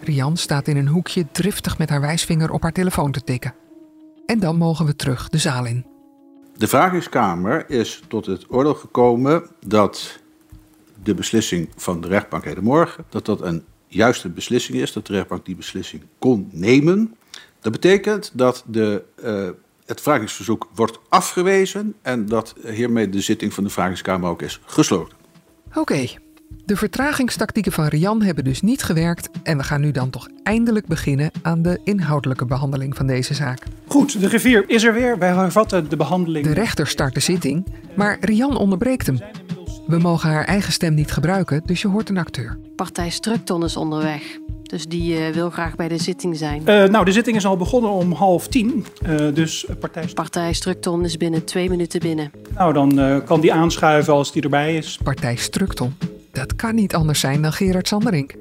Rian 0.00 0.36
staat 0.36 0.68
in 0.68 0.76
een 0.76 0.88
hoekje 0.88 1.26
driftig 1.32 1.78
met 1.78 1.88
haar 1.88 2.00
wijsvinger 2.00 2.50
op 2.50 2.62
haar 2.62 2.72
telefoon 2.72 3.12
te 3.12 3.24
tikken. 3.24 3.54
En 4.28 4.38
dan 4.38 4.56
mogen 4.56 4.86
we 4.86 4.96
terug 4.96 5.28
de 5.28 5.38
zaal 5.38 5.66
in. 5.66 5.86
De 6.56 6.68
vragingskamer 6.68 7.70
is 7.70 8.02
tot 8.08 8.26
het 8.26 8.44
oordeel 8.48 8.74
gekomen 8.74 9.46
dat 9.66 10.20
de 11.02 11.14
beslissing 11.14 11.68
van 11.76 12.00
de 12.00 12.08
rechtbank 12.08 12.44
hedenmorgen, 12.44 13.04
dat 13.08 13.26
dat 13.26 13.40
een 13.40 13.64
juiste 13.86 14.28
beslissing 14.28 14.78
is, 14.78 14.92
dat 14.92 15.06
de 15.06 15.12
rechtbank 15.12 15.44
die 15.44 15.56
beslissing 15.56 16.02
kon 16.18 16.48
nemen. 16.52 17.16
Dat 17.60 17.72
betekent 17.72 18.30
dat 18.34 18.64
de 18.66 19.04
uh, 19.24 19.48
het 19.86 20.00
vragingsverzoek 20.00 20.68
wordt 20.74 20.98
afgewezen 21.08 21.94
en 22.02 22.26
dat 22.26 22.54
hiermee 22.66 23.08
de 23.08 23.20
zitting 23.20 23.54
van 23.54 23.64
de 23.64 23.70
vragingskamer 23.70 24.30
ook 24.30 24.42
is 24.42 24.60
gesloten. 24.64 25.16
Oké, 25.74 26.06
de 26.64 26.76
vertragingstactieken 26.76 27.72
van 27.72 27.86
Rian 27.86 28.22
hebben 28.22 28.44
dus 28.44 28.60
niet 28.60 28.82
gewerkt 28.82 29.30
en 29.42 29.56
we 29.56 29.62
gaan 29.62 29.80
nu 29.80 29.90
dan 29.90 30.10
toch 30.10 30.28
eindelijk 30.42 30.86
beginnen 30.86 31.30
aan 31.42 31.62
de 31.62 31.80
inhoudelijke 31.84 32.44
behandeling 32.44 32.96
van 32.96 33.06
deze 33.06 33.34
zaak. 33.34 33.62
Goed, 33.86 34.20
de 34.20 34.28
griffier 34.28 34.64
is 34.66 34.84
er 34.84 34.92
weer. 34.92 35.18
Wij 35.18 35.32
hervatten 35.32 35.88
de 35.88 35.96
behandeling. 35.96 36.46
De 36.46 36.52
rechter 36.52 36.86
start 36.86 37.14
de 37.14 37.20
zitting, 37.20 37.66
maar 37.96 38.16
Rian 38.20 38.56
onderbreekt 38.56 39.06
hem. 39.06 39.18
We 39.86 39.98
mogen 39.98 40.30
haar 40.30 40.44
eigen 40.44 40.72
stem 40.72 40.94
niet 40.94 41.12
gebruiken, 41.12 41.62
dus 41.66 41.82
je 41.82 41.88
hoort 41.88 42.08
een 42.08 42.18
acteur. 42.18 42.58
Partij 42.76 43.10
Structon 43.10 43.64
is 43.64 43.76
onderweg. 43.76 44.22
Dus 44.62 44.86
die 44.86 45.16
eh, 45.16 45.34
wil 45.34 45.50
graag 45.50 45.76
bij 45.76 45.88
de 45.88 45.98
zitting 45.98 46.36
zijn. 46.36 46.66
Eh, 46.66 46.84
nou, 46.84 47.04
de 47.04 47.12
zitting 47.12 47.36
is 47.36 47.46
al 47.46 47.56
begonnen 47.56 47.90
om 47.90 48.12
half 48.12 48.48
tien. 48.48 48.86
Eh, 49.02 49.16
dus 49.34 49.66
partij... 49.80 50.06
Partij 50.14 50.52
Structon 50.52 51.04
is 51.04 51.16
binnen 51.16 51.44
twee 51.44 51.68
minuten 51.68 52.00
binnen. 52.00 52.30
Nou, 52.54 52.72
dan 52.72 52.98
eh, 52.98 53.16
kan 53.24 53.40
die 53.40 53.52
aanschuiven 53.52 54.12
als 54.12 54.32
die 54.32 54.42
erbij 54.42 54.76
is. 54.76 54.98
Partij 55.02 55.36
Structon? 55.36 55.94
Dat 56.38 56.56
kan 56.56 56.74
niet 56.74 56.94
anders 56.94 57.20
zijn 57.20 57.42
dan 57.42 57.52
Gerard 57.52 57.88
Sanderink. 57.88 58.34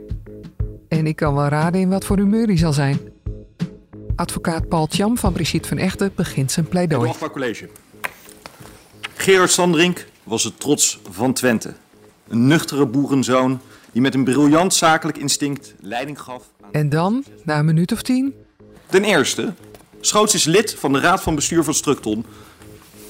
En 0.87 1.07
ik 1.07 1.15
kan 1.15 1.33
wel 1.33 1.47
raden 1.47 1.81
in 1.81 1.89
wat 1.89 2.05
voor 2.05 2.17
humeur 2.17 2.45
hij 2.45 2.57
zal 2.57 2.73
zijn. 2.73 2.99
Advocaat 4.15 4.67
Paul 4.67 4.87
Tjam 4.87 5.17
van 5.17 5.33
Brigitte 5.33 5.67
van 5.67 5.77
Echten 5.77 6.11
begint 6.15 6.51
zijn 6.51 6.67
pleidooi. 6.67 7.07
Hoogbaar 7.07 7.31
College. 7.31 7.69
Gerard 9.15 9.51
Sanderink 9.51 10.07
was 10.23 10.43
het 10.43 10.59
trots 10.59 10.99
van 11.11 11.33
Twente. 11.33 11.73
Een 12.27 12.47
nuchtere 12.47 12.85
boerenzoon 12.85 13.59
die 13.91 14.01
met 14.01 14.13
een 14.13 14.23
briljant 14.23 14.73
zakelijk 14.73 15.17
instinct 15.17 15.73
leiding 15.79 16.21
gaf. 16.21 16.43
En 16.71 16.89
dan, 16.89 17.23
na 17.43 17.59
een 17.59 17.65
minuut 17.65 17.91
of 17.91 18.01
tien, 18.01 18.33
Ten 18.89 19.03
eerste, 19.03 19.53
Schoots 19.99 20.33
is 20.33 20.43
lid 20.43 20.75
van 20.79 20.93
de 20.93 20.99
raad 20.99 21.21
van 21.21 21.35
bestuur 21.35 21.63
van 21.63 21.73
Structon. 21.73 22.25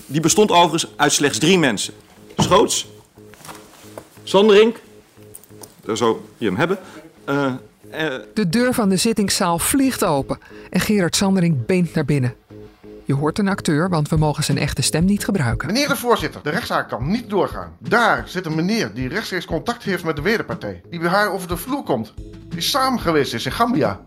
Die 0.06 0.22
bestond 0.22 0.52
overigens 0.52 0.94
uit 0.96 1.12
slechts 1.12 1.38
drie 1.38 1.58
mensen. 1.58 1.94
Schoots, 2.38 2.88
Sanderink, 4.28 4.80
daar 5.86 5.98
zou 5.98 6.18
je 6.38 6.46
hem 6.46 6.56
hebben. 6.56 6.78
eh, 7.26 7.46
eh, 7.90 8.22
De 8.34 8.50
deur 8.50 8.74
van 8.74 8.90
de 8.90 8.98
zittingszaal 8.98 9.60
vliegt 9.60 10.04
open 10.04 10.40
en 10.70 10.80
Gerard 10.80 11.16
Sanderink 11.16 11.66
beent 11.66 11.94
naar 11.94 12.06
binnen. 12.06 12.34
Je 13.06 13.14
hoort 13.14 13.40
een 13.40 13.48
acteur, 13.48 13.90
want 13.90 14.10
we 14.10 14.18
mogen 14.18 14.44
zijn 14.44 14.58
echte 14.58 14.82
stem 14.82 15.06
niet 15.06 15.24
gebruiken. 15.26 15.68
Meneer 15.68 15.88
de 15.88 15.96
voorzitter, 15.96 16.42
de 16.44 16.50
rechtszaak 16.50 16.90
kan 16.90 17.12
niet 17.12 17.30
doorgaan. 17.30 17.76
Daar 17.80 18.24
zit 18.28 18.46
een 18.46 18.56
meneer 18.56 18.94
die 18.94 19.08
rechtstreeks 19.08 19.46
contact 19.46 19.84
heeft 19.84 20.04
met 20.04 20.16
de 20.16 20.22
wederpartij. 20.22 20.82
Die 20.90 21.00
bij 21.00 21.10
haar 21.10 21.32
over 21.32 21.48
de 21.48 21.58
vloer 21.58 21.84
komt. 21.84 22.14
Die 22.50 22.62
samen 22.62 23.00
geweest 23.00 23.34
is 23.34 23.46
in 23.46 23.52
Gambia. 23.52 24.00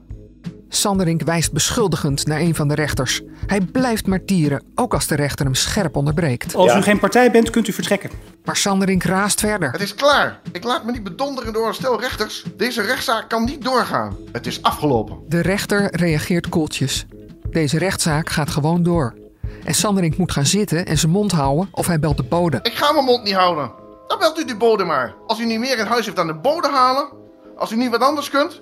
Sanderink 0.72 1.22
wijst 1.22 1.52
beschuldigend 1.52 2.26
naar 2.26 2.40
een 2.40 2.54
van 2.54 2.68
de 2.68 2.74
rechters. 2.74 3.20
Hij 3.46 3.60
blijft 3.60 4.06
martieren, 4.06 4.62
ook 4.74 4.94
als 4.94 5.06
de 5.06 5.14
rechter 5.14 5.44
hem 5.44 5.54
scherp 5.54 5.96
onderbreekt. 5.96 6.54
Als 6.54 6.74
u 6.74 6.82
geen 6.82 6.98
partij 6.98 7.30
bent, 7.30 7.50
kunt 7.50 7.68
u 7.68 7.72
vertrekken. 7.72 8.10
Maar 8.44 8.56
Sanderink 8.56 9.02
raast 9.02 9.40
verder. 9.40 9.72
Het 9.72 9.80
is 9.80 9.94
klaar. 9.94 10.40
Ik 10.52 10.64
laat 10.64 10.84
me 10.84 10.92
niet 10.92 11.02
bedonderen 11.02 11.52
door 11.52 11.68
een 11.68 11.74
stel 11.74 12.00
rechters. 12.00 12.44
Deze 12.56 12.82
rechtszaak 12.82 13.28
kan 13.28 13.44
niet 13.44 13.62
doorgaan. 13.64 14.16
Het 14.32 14.46
is 14.46 14.62
afgelopen. 14.62 15.18
De 15.28 15.40
rechter 15.40 15.96
reageert 15.96 16.48
koeltjes. 16.48 17.06
Deze 17.50 17.78
rechtszaak 17.78 18.30
gaat 18.30 18.50
gewoon 18.50 18.82
door. 18.82 19.14
En 19.64 19.74
Sanderink 19.74 20.16
moet 20.16 20.32
gaan 20.32 20.46
zitten 20.46 20.86
en 20.86 20.98
zijn 20.98 21.12
mond 21.12 21.32
houden 21.32 21.68
of 21.72 21.86
hij 21.86 21.98
belt 21.98 22.16
de 22.16 22.22
bode. 22.22 22.58
Ik 22.62 22.74
ga 22.74 22.92
mijn 22.92 23.04
mond 23.04 23.24
niet 23.24 23.34
houden. 23.34 23.72
Dan 24.06 24.18
belt 24.18 24.38
u 24.38 24.44
die 24.44 24.56
bode 24.56 24.84
maar. 24.84 25.14
Als 25.26 25.40
u 25.40 25.46
niet 25.46 25.58
meer 25.58 25.78
in 25.78 25.86
huis 25.86 26.04
heeft 26.04 26.16
dan 26.16 26.26
de 26.26 26.34
bode 26.34 26.68
halen. 26.68 27.08
Als 27.56 27.72
u 27.72 27.76
niet 27.76 27.90
wat 27.90 28.00
anders 28.00 28.30
kunt. 28.30 28.60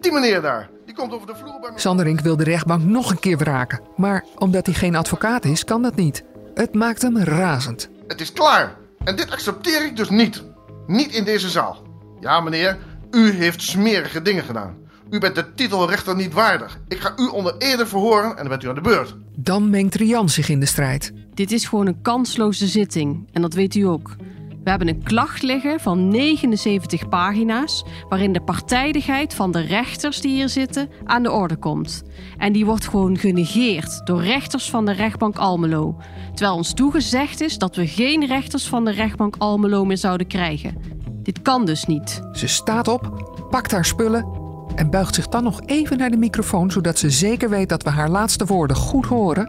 Die 0.00 0.12
meneer 0.12 0.42
daar. 0.42 0.70
Die 0.90 0.98
komt 0.98 1.12
over 1.12 1.26
de 1.26 1.36
vloer 1.36 1.60
bij 1.60 1.70
me. 1.70 1.80
Sanderink 1.80 2.20
wil 2.20 2.36
de 2.36 2.44
rechtbank 2.44 2.82
nog 2.82 3.10
een 3.10 3.18
keer 3.18 3.38
wraken. 3.38 3.80
Maar 3.96 4.24
omdat 4.38 4.66
hij 4.66 4.74
geen 4.74 4.96
advocaat 4.96 5.44
is, 5.44 5.64
kan 5.64 5.82
dat 5.82 5.96
niet. 5.96 6.24
Het 6.54 6.74
maakt 6.74 7.02
hem 7.02 7.18
razend. 7.18 7.88
Het 8.06 8.20
is 8.20 8.32
klaar. 8.32 8.76
En 9.04 9.16
dit 9.16 9.30
accepteer 9.30 9.84
ik 9.84 9.96
dus 9.96 10.10
niet. 10.10 10.44
Niet 10.86 11.14
in 11.14 11.24
deze 11.24 11.48
zaal. 11.48 11.82
Ja, 12.20 12.40
meneer. 12.40 12.78
U 13.10 13.30
heeft 13.30 13.62
smerige 13.62 14.22
dingen 14.22 14.44
gedaan. 14.44 14.76
U 15.10 15.18
bent 15.18 15.34
de 15.34 15.54
titelrechter 15.54 16.16
niet 16.16 16.32
waardig. 16.32 16.80
Ik 16.88 17.00
ga 17.00 17.12
u 17.16 17.26
onder 17.26 17.54
ede 17.58 17.86
verhoren 17.86 18.30
en 18.30 18.36
dan 18.36 18.48
bent 18.48 18.62
u 18.62 18.68
aan 18.68 18.74
de 18.74 18.80
beurt. 18.80 19.16
Dan 19.36 19.70
mengt 19.70 19.94
Rian 19.94 20.28
zich 20.28 20.48
in 20.48 20.60
de 20.60 20.66
strijd. 20.66 21.12
Dit 21.34 21.52
is 21.52 21.64
gewoon 21.64 21.86
een 21.86 22.02
kansloze 22.02 22.66
zitting 22.66 23.28
en 23.32 23.42
dat 23.42 23.54
weet 23.54 23.74
u 23.74 23.82
ook. 23.82 24.16
We 24.64 24.70
hebben 24.70 24.88
een 24.88 25.02
klacht 25.02 25.42
liggen 25.42 25.80
van 25.80 26.08
79 26.08 27.08
pagina's, 27.08 27.84
waarin 28.08 28.32
de 28.32 28.40
partijdigheid 28.40 29.34
van 29.34 29.50
de 29.50 29.60
rechters 29.60 30.20
die 30.20 30.30
hier 30.30 30.48
zitten 30.48 30.88
aan 31.04 31.22
de 31.22 31.30
orde 31.30 31.56
komt. 31.56 32.02
En 32.38 32.52
die 32.52 32.66
wordt 32.66 32.88
gewoon 32.88 33.18
genegeerd 33.18 34.06
door 34.06 34.22
rechters 34.22 34.70
van 34.70 34.84
de 34.84 34.92
rechtbank 34.92 35.36
Almelo. 35.36 35.96
Terwijl 36.34 36.56
ons 36.56 36.74
toegezegd 36.74 37.40
is 37.40 37.58
dat 37.58 37.76
we 37.76 37.86
geen 37.86 38.26
rechters 38.26 38.68
van 38.68 38.84
de 38.84 38.90
rechtbank 38.90 39.34
Almelo 39.38 39.84
meer 39.84 39.98
zouden 39.98 40.26
krijgen. 40.26 40.76
Dit 41.22 41.42
kan 41.42 41.64
dus 41.64 41.84
niet. 41.84 42.20
Ze 42.32 42.46
staat 42.46 42.88
op, 42.88 43.34
pakt 43.50 43.72
haar 43.72 43.84
spullen 43.84 44.26
en 44.74 44.90
buigt 44.90 45.14
zich 45.14 45.28
dan 45.28 45.42
nog 45.42 45.60
even 45.66 45.98
naar 45.98 46.10
de 46.10 46.16
microfoon, 46.16 46.70
zodat 46.70 46.98
ze 46.98 47.10
zeker 47.10 47.50
weet 47.50 47.68
dat 47.68 47.82
we 47.82 47.90
haar 47.90 48.10
laatste 48.10 48.44
woorden 48.44 48.76
goed 48.76 49.06
horen. 49.06 49.46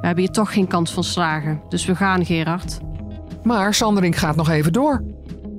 We 0.00 0.06
hebben 0.06 0.24
hier 0.24 0.32
toch 0.32 0.52
geen 0.52 0.66
kans 0.66 0.92
van 0.92 1.04
slagen, 1.04 1.60
dus 1.68 1.86
we 1.86 1.94
gaan, 1.94 2.24
Gerard. 2.24 2.80
Maar 3.44 3.74
Sanderink 3.74 4.16
gaat 4.16 4.36
nog 4.36 4.48
even 4.48 4.72
door. 4.72 5.02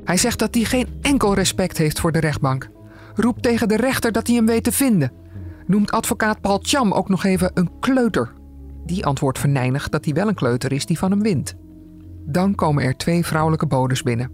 Hij 0.04 0.18
zegt 0.18 0.40
dat 0.40 0.56
hij 0.56 0.64
geen 0.64 0.88
enkel 1.02 1.34
respect 1.34 1.78
heeft 1.78 2.00
voor 2.00 2.12
de 2.12 2.20
rechtbank. 2.20 2.70
Roept 3.16 3.44
tegen 3.44 3.68
de 3.68 3.76
rechter 3.78 4.12
dat 4.12 4.28
hij 4.28 4.36
hem 4.36 4.46
weet 4.46 4.64
te 4.64 4.72
vinden. 4.72 5.12
Noemt 5.66 5.92
advocaat 5.92 6.42
Paul 6.42 6.60
Cham 6.62 6.92
ook 6.92 7.10
nog 7.10 7.24
even 7.24 7.52
een 7.54 7.70
kleuter. 7.80 8.34
Die 8.86 9.06
antwoordt 9.06 9.40
venijnig 9.40 9.90
dat 9.90 10.06
hij 10.06 10.14
wel 10.14 10.28
een 10.28 10.36
kleuter 10.36 10.72
is 10.72 10.86
die 10.86 10.98
van 10.98 11.12
hem 11.12 11.22
wint. 11.22 11.56
Dan 12.26 12.56
komen 12.56 12.84
er 12.84 12.98
twee 12.98 13.26
vrouwelijke 13.26 13.66
bodes 13.66 14.04
binnen. 14.04 14.32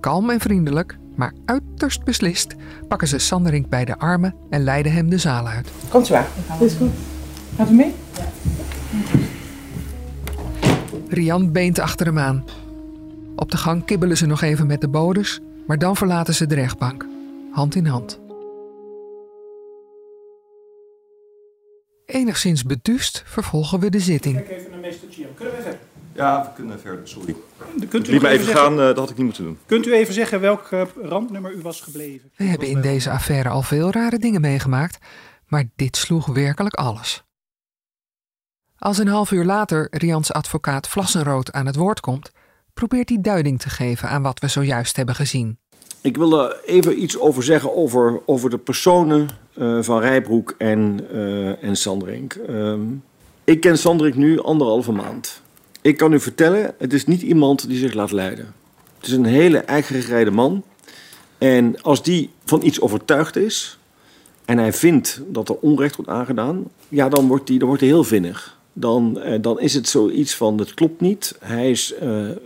Kalm 0.00 0.30
en 0.30 0.40
vriendelijk, 0.40 0.98
maar 1.16 1.32
uiterst 1.44 2.04
beslist, 2.04 2.54
pakken 2.88 3.08
ze 3.08 3.18
Sanderink 3.18 3.68
bij 3.68 3.84
de 3.84 3.98
armen 3.98 4.34
en 4.50 4.64
leiden 4.64 4.92
hem 4.92 5.10
de 5.10 5.18
zaal 5.18 5.48
uit. 5.48 5.70
Komt 5.88 6.08
u 6.08 6.12
maar. 6.12 6.28
Is 6.60 6.74
goed. 6.74 6.90
Gaat 7.56 7.70
u 7.70 7.74
mee? 7.74 7.94
Rian 11.08 11.52
beent 11.52 11.78
achter 11.78 12.06
hem 12.06 12.18
aan. 12.18 12.44
Op 13.40 13.50
de 13.50 13.56
gang 13.56 13.84
kibbelen 13.84 14.16
ze 14.16 14.26
nog 14.26 14.42
even 14.42 14.66
met 14.66 14.80
de 14.80 14.88
bodes, 14.88 15.40
maar 15.66 15.78
dan 15.78 15.96
verlaten 15.96 16.34
ze 16.34 16.46
de 16.46 16.54
rechtbank, 16.54 17.06
hand 17.52 17.74
in 17.74 17.86
hand. 17.86 18.20
Enigszins 22.06 22.64
beduust 22.64 23.22
vervolgen 23.26 23.80
we 23.80 23.90
de 23.90 24.00
zitting. 24.00 24.34
Kijk 24.34 24.50
even 24.50 24.70
naar 24.70 24.80
meester 24.80 25.08
Chiam. 25.10 25.34
Kunnen 25.34 25.54
we 25.56 25.62
verder? 25.62 25.80
Ja, 26.12 26.42
we 26.42 26.48
kunnen 26.54 26.80
verder, 26.80 27.08
sorry. 27.08 27.36
Kunt 27.88 28.08
u 28.08 28.12
Liet 28.12 28.22
me 28.22 28.28
even 28.28 28.44
zeggen- 28.44 28.62
gaan, 28.64 28.72
eh, 28.72 28.78
dat 28.86 28.96
had 28.98 29.10
ik 29.10 29.16
niet 29.16 29.24
moeten 29.24 29.44
doen. 29.44 29.58
Kunt 29.66 29.86
u 29.86 29.92
even 29.92 30.14
zeggen 30.14 30.40
welk 30.40 30.66
eh, 30.70 30.82
randnummer 31.02 31.52
u 31.52 31.62
was 31.62 31.80
gebleven? 31.80 32.30
We 32.36 32.44
hebben 32.44 32.68
in 32.68 32.80
deze 32.80 33.10
affaire 33.10 33.48
al 33.48 33.62
veel 33.62 33.90
rare 33.90 34.18
dingen 34.18 34.40
meegemaakt, 34.40 34.98
maar 35.46 35.64
dit 35.76 35.96
sloeg 35.96 36.26
werkelijk 36.26 36.74
alles. 36.74 37.24
Als 38.78 38.98
een 38.98 39.08
half 39.08 39.30
uur 39.30 39.44
later 39.44 39.88
Rians 39.90 40.32
advocaat 40.32 40.88
Vlassenrood 40.88 41.52
aan 41.52 41.66
het 41.66 41.76
woord 41.76 42.00
komt, 42.00 42.30
probeert 42.86 43.08
hij 43.08 43.18
duiding 43.20 43.60
te 43.60 43.68
geven 43.68 44.08
aan 44.08 44.22
wat 44.22 44.40
we 44.40 44.48
zojuist 44.48 44.96
hebben 44.96 45.14
gezien. 45.14 45.58
Ik 46.00 46.16
wil 46.16 46.50
even 46.50 47.02
iets 47.02 47.18
over 47.18 47.42
zeggen 47.42 47.76
over, 47.76 48.20
over 48.26 48.50
de 48.50 48.58
personen 48.58 49.28
eh, 49.54 49.78
van 49.80 50.00
Rijbroek 50.00 50.54
en, 50.58 51.06
eh 51.12 51.62
en 51.62 51.76
Sanderink. 51.76 52.34
Ehm, 52.34 52.80
ik 53.44 53.60
ken 53.60 53.78
Sanderink 53.78 54.14
nu 54.14 54.40
anderhalve 54.40 54.92
maand. 54.92 55.42
Ik 55.80 55.96
kan 55.96 56.12
u 56.12 56.20
vertellen, 56.20 56.74
het 56.78 56.92
is 56.92 57.06
niet 57.06 57.22
iemand 57.22 57.68
die 57.68 57.78
zich 57.78 57.92
laat 57.92 58.12
leiden. 58.12 58.54
Het 58.96 59.06
is 59.06 59.12
een 59.12 59.24
hele 59.24 59.58
eigengerijde 59.58 60.30
man. 60.30 60.62
En 61.38 61.82
als 61.82 62.02
die 62.02 62.30
van 62.44 62.62
iets 62.62 62.80
overtuigd 62.80 63.36
is 63.36 63.78
en 64.44 64.58
hij 64.58 64.72
vindt 64.72 65.20
dat 65.26 65.48
er 65.48 65.56
onrecht 65.56 65.96
wordt 65.96 66.10
aangedaan, 66.10 66.64
ja, 66.88 67.08
dan 67.08 67.26
wordt 67.26 67.48
hij 67.48 67.58
dan 67.58 67.66
wordt 67.66 67.82
hij 67.82 67.90
heel 67.90 68.04
vinnig. 68.04 68.59
Dan, 68.72 69.20
eh, 69.20 69.38
dan 69.40 69.60
is 69.60 69.74
het 69.74 69.88
zoiets 69.88 70.36
van, 70.36 70.58
het 70.58 70.74
klopt 70.74 71.00
niet. 71.00 71.36
Hij 71.40 71.70
is 71.70 71.94
eh, 71.94 72.30
eh, 72.30 72.36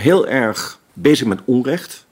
heel 0.00 0.26
erg 0.26 0.80
bezig 0.92 1.26
met 1.26 1.40
onrecht. 1.44 2.06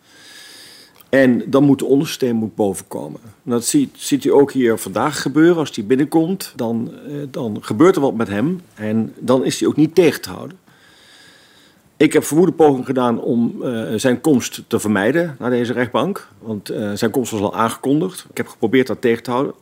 En 1.09 1.51
dan 1.51 1.65
moet 1.65 1.79
de 1.79 1.85
ondersteen 1.85 2.37
moet 2.37 2.55
bovenkomen. 2.55 3.21
En 3.25 3.51
Dat 3.51 3.65
ziet, 3.65 3.91
ziet 3.97 4.25
u 4.25 4.33
ook 4.33 4.53
hier 4.53 4.79
vandaag 4.79 5.23
gebeuren. 5.23 5.57
Als 5.57 5.77
hij 5.77 5.85
binnenkomt, 5.85 6.53
dan, 6.57 6.91
dan 7.31 7.59
gebeurt 7.61 7.97
er 7.97 8.03
wat 8.03 8.15
met 8.15 8.29
hem. 8.29 8.61
En 8.75 9.15
dan 9.19 9.45
is 9.45 9.61
hij 9.61 9.69
ook 9.69 9.77
niet 9.77 9.95
tegen 9.95 10.21
te 10.21 10.31
houden. 10.31 10.59
Ik 11.97 12.13
heb 12.13 12.25
verwoede 12.25 12.53
poging 12.53 12.85
gedaan 12.87 13.21
om 13.21 13.63
zijn 13.97 14.21
komst 14.21 14.63
te 14.67 14.79
vermijden 14.79 15.37
naar 15.39 15.51
deze 15.51 15.73
rechtbank. 15.73 16.29
Want 16.39 16.73
zijn 16.95 17.11
komst 17.11 17.31
was 17.31 17.41
al 17.41 17.57
aangekondigd. 17.57 18.27
Ik 18.31 18.37
heb 18.37 18.49
geprobeerd 18.49 18.87
dat 18.87 19.01
tegen 19.01 19.23
te 19.23 19.31
houden. 19.31 19.55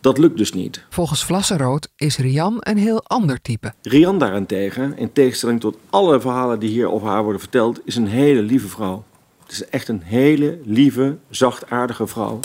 Dat 0.00 0.18
lukt 0.18 0.36
dus 0.36 0.52
niet. 0.52 0.84
Volgens 0.88 1.24
Vlassenrood 1.24 1.88
is 1.96 2.16
Rian 2.16 2.56
een 2.58 2.78
heel 2.78 3.04
ander 3.04 3.40
type. 3.42 3.72
Rian 3.82 4.18
daarentegen, 4.18 4.98
in 4.98 5.12
tegenstelling 5.12 5.60
tot 5.60 5.76
alle 5.90 6.20
verhalen 6.20 6.58
die 6.58 6.70
hier 6.70 6.90
over 6.90 7.08
haar 7.08 7.22
worden 7.22 7.40
verteld, 7.40 7.80
is 7.84 7.96
een 7.96 8.06
hele 8.06 8.42
lieve 8.42 8.68
vrouw. 8.68 9.04
Het 9.42 9.52
is 9.52 9.64
echt 9.68 9.88
een 9.88 10.02
hele 10.02 10.58
lieve, 10.64 11.16
zachtaardige 11.30 12.06
vrouw. 12.06 12.40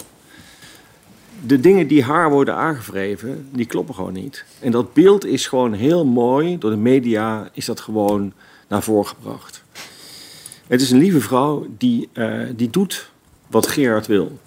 de 1.46 1.60
dingen 1.60 1.88
die 1.88 2.04
haar 2.04 2.30
worden 2.30 2.56
aangevreven, 2.56 3.48
die 3.52 3.66
kloppen 3.66 3.96
gewoon 3.96 4.14
niet. 4.14 4.46
En 4.60 4.72
dat 4.72 4.94
beeld 4.94 5.26
is 5.26 5.48
gewoon 5.48 5.74
heel 5.74 6.06
mooi, 6.06 6.58
door 6.58 6.72
de 6.72 6.78
media 6.78 7.50
is 7.54 7.66
dat 7.66 7.80
gewoon 7.80 8.34
naar 8.68 8.84
voren 8.84 9.08
gebracht. 9.08 9.64
Het 10.68 10.82
is 10.82 10.92
een 10.92 10.98
lieve 10.98 11.22
vrouw 11.22 11.68
die, 11.78 12.10
uh, 12.14 12.50
die 12.56 12.70
doet 12.70 13.12
wat 13.48 13.68
Gerard 13.68 14.08
wil. 14.08 14.40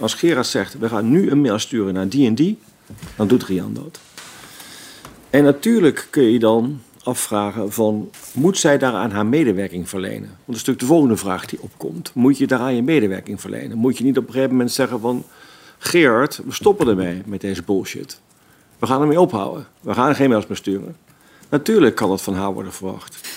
Als 0.00 0.14
Gerard 0.14 0.46
zegt, 0.46 0.78
we 0.78 0.88
gaan 0.88 1.10
nu 1.10 1.30
een 1.30 1.40
mail 1.40 1.58
sturen 1.58 1.94
naar 1.94 2.08
die 2.08 2.26
en 2.26 2.34
die, 2.34 2.58
dan 3.16 3.28
doet 3.28 3.44
Rian 3.44 3.74
dat. 3.74 4.00
En 5.30 5.44
natuurlijk 5.44 6.06
kun 6.10 6.22
je 6.22 6.38
dan 6.38 6.80
afvragen 7.02 7.72
van, 7.72 8.10
moet 8.32 8.58
zij 8.58 8.78
daaraan 8.78 9.10
haar 9.10 9.26
medewerking 9.26 9.88
verlenen? 9.88 10.20
Want 10.20 10.46
dat 10.46 10.54
is 10.54 10.60
natuurlijk 10.60 10.80
de 10.80 10.86
volgende 10.86 11.16
vraag 11.16 11.46
die 11.46 11.62
opkomt. 11.62 12.10
Moet 12.14 12.38
je 12.38 12.46
daaraan 12.46 12.74
je 12.74 12.82
medewerking 12.82 13.40
verlenen? 13.40 13.78
Moet 13.78 13.98
je 13.98 14.04
niet 14.04 14.18
op 14.18 14.26
een 14.26 14.32
gegeven 14.32 14.52
moment 14.52 14.72
zeggen 14.72 15.00
van, 15.00 15.24
Gerard, 15.78 16.40
we 16.44 16.52
stoppen 16.52 16.88
ermee 16.88 17.22
met 17.26 17.40
deze 17.40 17.62
bullshit. 17.62 18.20
We 18.78 18.86
gaan 18.86 19.00
ermee 19.00 19.20
ophouden. 19.20 19.66
We 19.80 19.94
gaan 19.94 20.14
geen 20.14 20.28
mails 20.28 20.46
meer 20.46 20.56
sturen. 20.56 20.96
Natuurlijk 21.48 21.94
kan 21.94 22.08
dat 22.08 22.22
van 22.22 22.34
haar 22.34 22.52
worden 22.52 22.72
verwacht. 22.72 23.28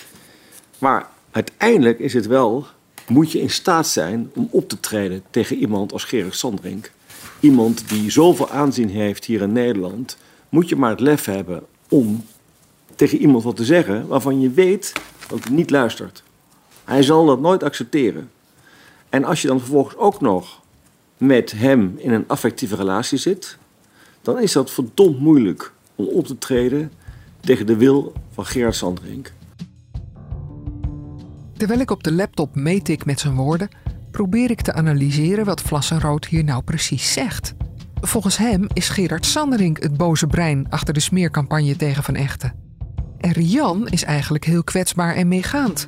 Maar 0.77 1.07
uiteindelijk 1.31 1.99
is 1.99 2.13
het 2.13 2.27
wel, 2.27 2.65
moet 3.07 3.31
je 3.31 3.41
in 3.41 3.49
staat 3.49 3.87
zijn 3.87 4.31
om 4.35 4.47
op 4.51 4.69
te 4.69 4.79
treden 4.79 5.23
tegen 5.29 5.55
iemand 5.55 5.93
als 5.93 6.03
Gerard 6.03 6.35
Sandrink. 6.35 6.91
Iemand 7.39 7.89
die 7.89 8.11
zoveel 8.11 8.49
aanzien 8.49 8.89
heeft 8.89 9.25
hier 9.25 9.41
in 9.41 9.51
Nederland, 9.51 10.17
moet 10.49 10.69
je 10.69 10.75
maar 10.75 10.89
het 10.89 10.99
lef 10.99 11.25
hebben 11.25 11.63
om 11.89 12.25
tegen 12.95 13.17
iemand 13.17 13.43
wat 13.43 13.55
te 13.55 13.65
zeggen 13.65 14.07
waarvan 14.07 14.41
je 14.41 14.49
weet 14.49 14.93
dat 15.27 15.43
hij 15.43 15.53
niet 15.53 15.69
luistert. 15.69 16.23
Hij 16.83 17.03
zal 17.03 17.25
dat 17.25 17.39
nooit 17.39 17.63
accepteren. 17.63 18.31
En 19.09 19.23
als 19.23 19.41
je 19.41 19.47
dan 19.47 19.59
vervolgens 19.59 19.95
ook 19.95 20.21
nog 20.21 20.61
met 21.17 21.51
hem 21.51 21.95
in 21.97 22.11
een 22.11 22.27
affectieve 22.27 22.75
relatie 22.75 23.17
zit, 23.17 23.57
dan 24.21 24.39
is 24.39 24.51
dat 24.51 24.71
verdomd 24.71 25.19
moeilijk 25.19 25.73
om 25.95 26.05
op 26.05 26.27
te 26.27 26.37
treden 26.37 26.91
tegen 27.39 27.65
de 27.65 27.75
wil 27.75 28.13
van 28.33 28.45
Gerard 28.45 28.75
Sandrink. 28.75 29.33
Terwijl 31.63 31.83
ik 31.83 31.91
op 31.91 32.03
de 32.03 32.13
laptop 32.13 32.55
meetik 32.55 33.05
met 33.05 33.19
zijn 33.19 33.35
woorden, 33.35 33.69
probeer 34.11 34.51
ik 34.51 34.61
te 34.61 34.73
analyseren 34.73 35.45
wat 35.45 35.61
Vlassenrood 35.61 36.25
hier 36.25 36.43
nou 36.43 36.63
precies 36.63 37.13
zegt. 37.13 37.53
Volgens 38.01 38.37
hem 38.37 38.67
is 38.73 38.89
Gerard 38.89 39.25
Sanderink 39.25 39.83
het 39.83 39.97
boze 39.97 40.27
brein 40.27 40.65
achter 40.69 40.93
de 40.93 40.99
smeercampagne 40.99 41.75
tegen 41.75 42.03
Van 42.03 42.15
Echten. 42.15 42.53
En 43.19 43.31
Rian 43.31 43.87
is 43.87 44.03
eigenlijk 44.03 44.45
heel 44.45 44.63
kwetsbaar 44.63 45.15
en 45.15 45.27
meegaand. 45.27 45.87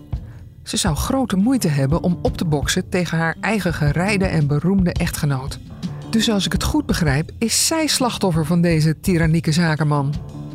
Ze 0.63 0.77
zou 0.77 0.95
grote 0.95 1.35
moeite 1.35 1.67
hebben 1.67 2.03
om 2.03 2.19
op 2.21 2.37
te 2.37 2.45
boksen 2.45 2.89
tegen 2.89 3.17
haar 3.17 3.35
eigen 3.41 3.73
gerijde 3.73 4.25
en 4.25 4.47
beroemde 4.47 4.93
echtgenoot. 4.93 5.59
Dus 6.09 6.29
als 6.29 6.45
ik 6.45 6.51
het 6.51 6.63
goed 6.63 6.85
begrijp, 6.85 7.31
is 7.37 7.67
zij 7.67 7.87
slachtoffer 7.87 8.45
van 8.45 8.61
deze 8.61 8.99
tyrannieke 8.99 9.51
zakenman. 9.51 10.13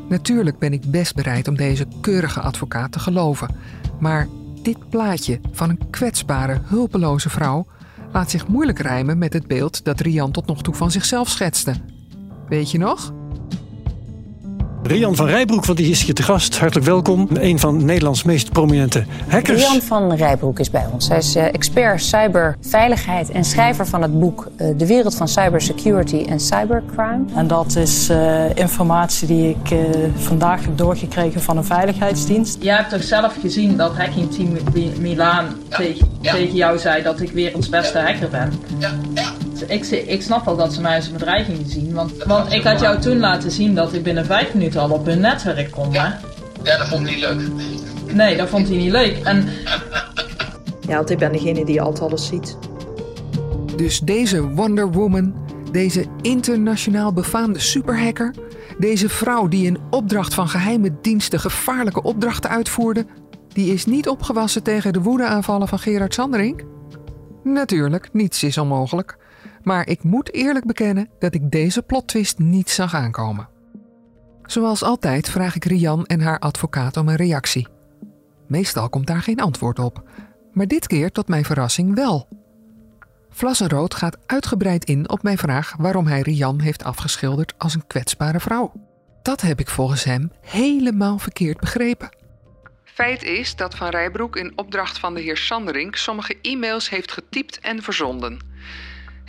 Natuurlijk 0.09 0.59
ben 0.59 0.73
ik 0.73 0.91
best 0.91 1.15
bereid 1.15 1.49
om 1.49 1.57
deze 1.57 1.87
keurige 2.01 2.41
advocaat 2.41 2.93
te 2.93 2.99
geloven. 2.99 3.55
Maar 3.99 4.29
dit 4.63 4.89
plaatje 4.89 5.41
van 5.53 5.71
een 5.71 5.91
kwetsbare, 5.91 6.61
hulpeloze 6.65 7.31
vrouw 7.31 7.67
laat 8.13 8.31
zich 8.31 8.49
moeilijk 8.49 8.79
rijmen 8.79 9.19
met 9.19 9.33
het 9.33 9.47
beeld 9.47 9.85
dat 9.85 10.01
Rian 10.01 10.31
tot 10.31 10.47
nog 10.47 10.63
toe 10.63 10.75
van 10.75 10.91
zichzelf 10.91 11.29
schetste. 11.29 11.75
Weet 12.49 12.71
je 12.71 12.79
nog? 12.79 13.13
Rian 14.83 15.17
van 15.17 15.27
Rijbroek, 15.27 15.65
want 15.65 15.79
die 15.79 15.91
is 15.91 16.03
hier 16.03 16.15
te 16.15 16.23
gast. 16.23 16.59
Hartelijk 16.59 16.87
welkom. 16.87 17.29
Een 17.33 17.59
van 17.59 17.85
Nederlands 17.85 18.23
meest 18.23 18.53
prominente 18.53 19.05
hackers. 19.29 19.61
Rian 19.61 19.83
van 19.83 20.15
Rijbroek 20.15 20.59
is 20.59 20.71
bij 20.71 20.87
ons. 20.93 21.09
Hij 21.09 21.19
is 21.19 21.37
uh, 21.37 21.45
expert 21.45 22.03
cyberveiligheid 22.03 23.31
en 23.31 23.45
schrijver 23.45 23.87
van 23.87 24.03
het 24.03 24.21
boek 24.21 24.49
uh, 24.57 24.69
De 24.77 24.87
wereld 24.87 25.15
van 25.15 25.29
cybersecurity 25.29 26.25
en 26.29 26.41
cybercrime. 26.41 27.25
En 27.35 27.47
dat 27.47 27.77
is 27.77 28.11
uh, 28.11 28.57
informatie 28.57 29.27
die 29.27 29.49
ik 29.49 29.79
vandaag 30.17 30.65
heb 30.65 30.79
doorgekregen 30.79 31.41
van 31.41 31.57
een 31.57 31.65
veiligheidsdienst. 31.65 32.57
Jij 32.61 32.77
hebt 32.77 32.91
toch 32.91 33.03
zelf 33.03 33.37
gezien 33.41 33.77
dat 33.77 33.97
Hacking 33.97 34.33
Team 34.33 34.57
Milaan 35.01 35.47
ja. 35.69 35.77
tegen, 35.77 36.09
ja. 36.21 36.33
tegen, 36.33 36.55
jou 36.55 36.79
zei 36.79 37.03
dat 37.03 37.21
ik 37.21 37.31
werelds 37.31 37.69
beste 37.69 37.99
hacker 37.99 38.29
ben? 38.29 38.53
Ja. 38.79 38.91
Ik, 39.67 39.87
ik 39.87 40.23
snap 40.23 40.45
wel 40.45 40.57
dat 40.57 40.73
ze 40.73 40.81
mij 40.81 40.97
als 40.97 41.07
een 41.07 41.13
bedreiging 41.13 41.59
zien. 41.67 41.93
Want, 41.93 42.25
want 42.25 42.53
ik 42.53 42.63
had 42.63 42.81
jou 42.81 43.01
toen 43.01 43.19
laten 43.19 43.51
zien 43.51 43.75
dat 43.75 43.93
ik 43.93 44.03
binnen 44.03 44.27
vijf 44.27 44.55
minuten 44.55 44.81
al 44.81 44.91
op 44.91 45.07
hun 45.07 45.21
netwerk 45.21 45.71
kon. 45.71 45.95
Hè? 45.95 46.09
Ja, 46.63 46.79
dat 46.79 46.89
vond 46.89 47.03
hij 47.03 47.15
niet 47.15 47.25
leuk. 47.25 47.41
Nee, 48.15 48.37
dat 48.37 48.49
vond 48.49 48.69
hij 48.69 48.77
niet 48.77 48.91
leuk. 48.91 49.17
En... 49.25 49.49
Ja, 50.89 50.97
want 50.97 51.11
ik 51.11 51.19
ben 51.19 51.33
degene 51.33 51.65
die 51.65 51.83
altijd 51.83 52.09
alles 52.09 52.27
ziet. 52.27 52.57
Dus 53.77 54.01
deze 54.01 54.49
Wonder 54.49 54.93
Woman, 54.93 55.35
deze 55.73 56.05
internationaal 56.21 57.13
befaamde 57.13 57.59
superhacker, 57.59 58.35
deze 58.79 59.09
vrouw 59.09 59.49
die 59.49 59.67
in 59.67 59.79
opdracht 59.91 60.35
van 60.35 60.49
geheime 60.49 60.93
diensten 61.03 61.41
gevaarlijke 61.41 62.03
opdrachten 62.03 62.51
uitvoerde, 62.51 63.07
die 63.49 63.73
is 63.73 63.87
niet 63.87 64.09
opgewassen 64.09 64.63
tegen 64.63 64.93
de 64.93 65.01
woedeaanvallen 65.01 65.69
van 65.69 65.79
Gerard 65.79 66.15
Sanderink? 66.15 66.63
Natuurlijk, 67.43 68.09
niets 68.13 68.43
is 68.43 68.59
onmogelijk. 68.59 69.17
Maar 69.63 69.89
ik 69.89 70.03
moet 70.03 70.35
eerlijk 70.35 70.67
bekennen 70.67 71.09
dat 71.19 71.35
ik 71.35 71.51
deze 71.51 71.83
plottwist 71.83 72.39
niet 72.39 72.71
zag 72.71 72.95
aankomen. 72.95 73.49
Zoals 74.43 74.83
altijd 74.83 75.29
vraag 75.29 75.55
ik 75.55 75.65
Rian 75.65 76.07
en 76.07 76.21
haar 76.21 76.39
advocaat 76.39 76.97
om 76.97 77.09
een 77.09 77.17
reactie. 77.17 77.69
Meestal 78.47 78.89
komt 78.89 79.07
daar 79.07 79.23
geen 79.23 79.41
antwoord 79.41 79.79
op, 79.79 80.03
maar 80.53 80.67
dit 80.67 80.87
keer 80.87 81.13
tot 81.13 81.29
mijn 81.29 81.45
verrassing 81.45 81.95
wel. 81.95 82.29
Vlassenrood 83.31 83.95
gaat 83.95 84.19
uitgebreid 84.27 84.85
in 84.85 85.11
op 85.11 85.23
mijn 85.23 85.39
vraag 85.39 85.75
waarom 85.79 86.07
hij 86.07 86.21
Rian 86.21 86.61
heeft 86.61 86.85
afgeschilderd 86.85 87.55
als 87.59 87.75
een 87.75 87.87
kwetsbare 87.87 88.41
vrouw. 88.41 88.73
Dat 89.23 89.41
heb 89.41 89.61
ik 89.61 89.69
volgens 89.69 90.05
hem 90.05 90.33
helemaal 90.41 91.19
verkeerd 91.19 91.61
begrepen. 91.61 92.09
Feit 92.85 93.23
is 93.23 93.57
dat 93.57 93.75
Van 93.75 93.89
Rijbroek 93.89 94.37
in 94.37 94.53
opdracht 94.57 94.99
van 94.99 95.15
de 95.15 95.21
heer 95.21 95.37
Sanderink 95.37 95.97
sommige 95.97 96.39
e-mails 96.43 96.91
heeft 96.91 97.13
getypt 97.13 97.61
en 97.61 97.83
verzonden. 97.83 98.39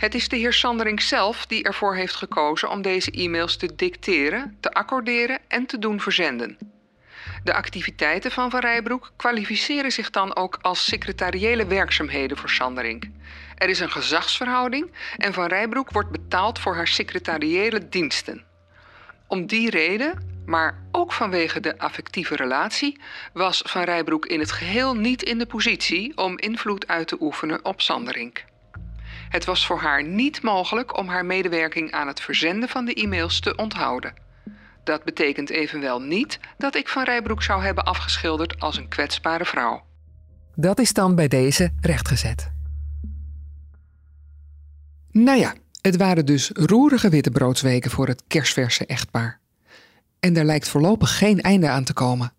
Het 0.02 0.14
is 0.14 0.28
de 0.28 0.36
heer 0.36 0.52
Sanderink 0.52 1.00
zelf 1.00 1.46
die 1.46 1.62
ervoor 1.62 1.94
heeft 1.94 2.14
gekozen 2.14 2.70
om 2.70 2.82
deze 2.82 3.10
e-mails 3.10 3.56
te 3.56 3.74
dicteren, 3.74 4.56
te 4.60 4.72
accorderen 4.72 5.38
en 5.48 5.66
te 5.66 5.78
doen 5.78 6.00
verzenden. 6.00 6.58
De 7.44 7.54
activiteiten 7.54 8.30
van 8.30 8.50
Van 8.50 8.60
Rijbroek 8.60 9.12
kwalificeren 9.16 9.92
zich 9.92 10.10
dan 10.10 10.36
ook 10.36 10.58
als 10.62 10.84
secretariële 10.84 11.66
werkzaamheden 11.66 12.36
voor 12.36 12.50
Sanderink. 12.50 13.04
Er 13.54 13.68
is 13.68 13.80
een 13.80 13.90
gezagsverhouding 13.90 14.90
en 15.16 15.32
Van 15.32 15.46
Rijbroek 15.46 15.90
wordt 15.90 16.10
betaald 16.10 16.58
voor 16.58 16.74
haar 16.74 16.88
secretariële 16.88 17.88
diensten. 17.88 18.44
Om 19.26 19.46
die 19.46 19.70
reden, 19.70 20.42
maar 20.46 20.82
ook 20.92 21.12
vanwege 21.12 21.60
de 21.60 21.78
affectieve 21.78 22.36
relatie, 22.36 23.00
was 23.32 23.62
Van 23.66 23.82
Rijbroek 23.82 24.26
in 24.26 24.40
het 24.40 24.52
geheel 24.52 24.96
niet 24.96 25.22
in 25.22 25.38
de 25.38 25.46
positie 25.46 26.16
om 26.16 26.38
invloed 26.38 26.88
uit 26.88 27.08
te 27.08 27.16
oefenen 27.20 27.64
op 27.64 27.80
Sanderink. 27.80 28.44
Het 29.32 29.44
was 29.44 29.66
voor 29.66 29.78
haar 29.78 30.04
niet 30.04 30.42
mogelijk 30.42 30.98
om 30.98 31.08
haar 31.08 31.24
medewerking 31.24 31.92
aan 31.92 32.06
het 32.06 32.20
verzenden 32.20 32.68
van 32.68 32.84
de 32.84 32.94
e-mails 32.94 33.40
te 33.40 33.56
onthouden. 33.56 34.14
Dat 34.84 35.04
betekent 35.04 35.50
evenwel 35.50 36.00
niet 36.00 36.38
dat 36.58 36.74
ik 36.74 36.88
Van 36.88 37.04
Rijbroek 37.04 37.42
zou 37.42 37.62
hebben 37.62 37.84
afgeschilderd 37.84 38.60
als 38.60 38.76
een 38.76 38.88
kwetsbare 38.88 39.44
vrouw. 39.44 39.84
Dat 40.54 40.78
is 40.78 40.92
dan 40.92 41.14
bij 41.14 41.28
deze 41.28 41.72
rechtgezet. 41.80 42.52
Nou 45.10 45.38
ja, 45.38 45.54
het 45.80 45.96
waren 45.96 46.26
dus 46.26 46.50
roerige 46.52 47.08
wittebroodsweken 47.08 47.90
voor 47.90 48.06
het 48.06 48.22
kerstverse 48.26 48.86
echtpaar. 48.86 49.40
En 50.20 50.36
er 50.36 50.44
lijkt 50.44 50.68
voorlopig 50.68 51.18
geen 51.18 51.40
einde 51.40 51.68
aan 51.68 51.84
te 51.84 51.92
komen. 51.92 52.32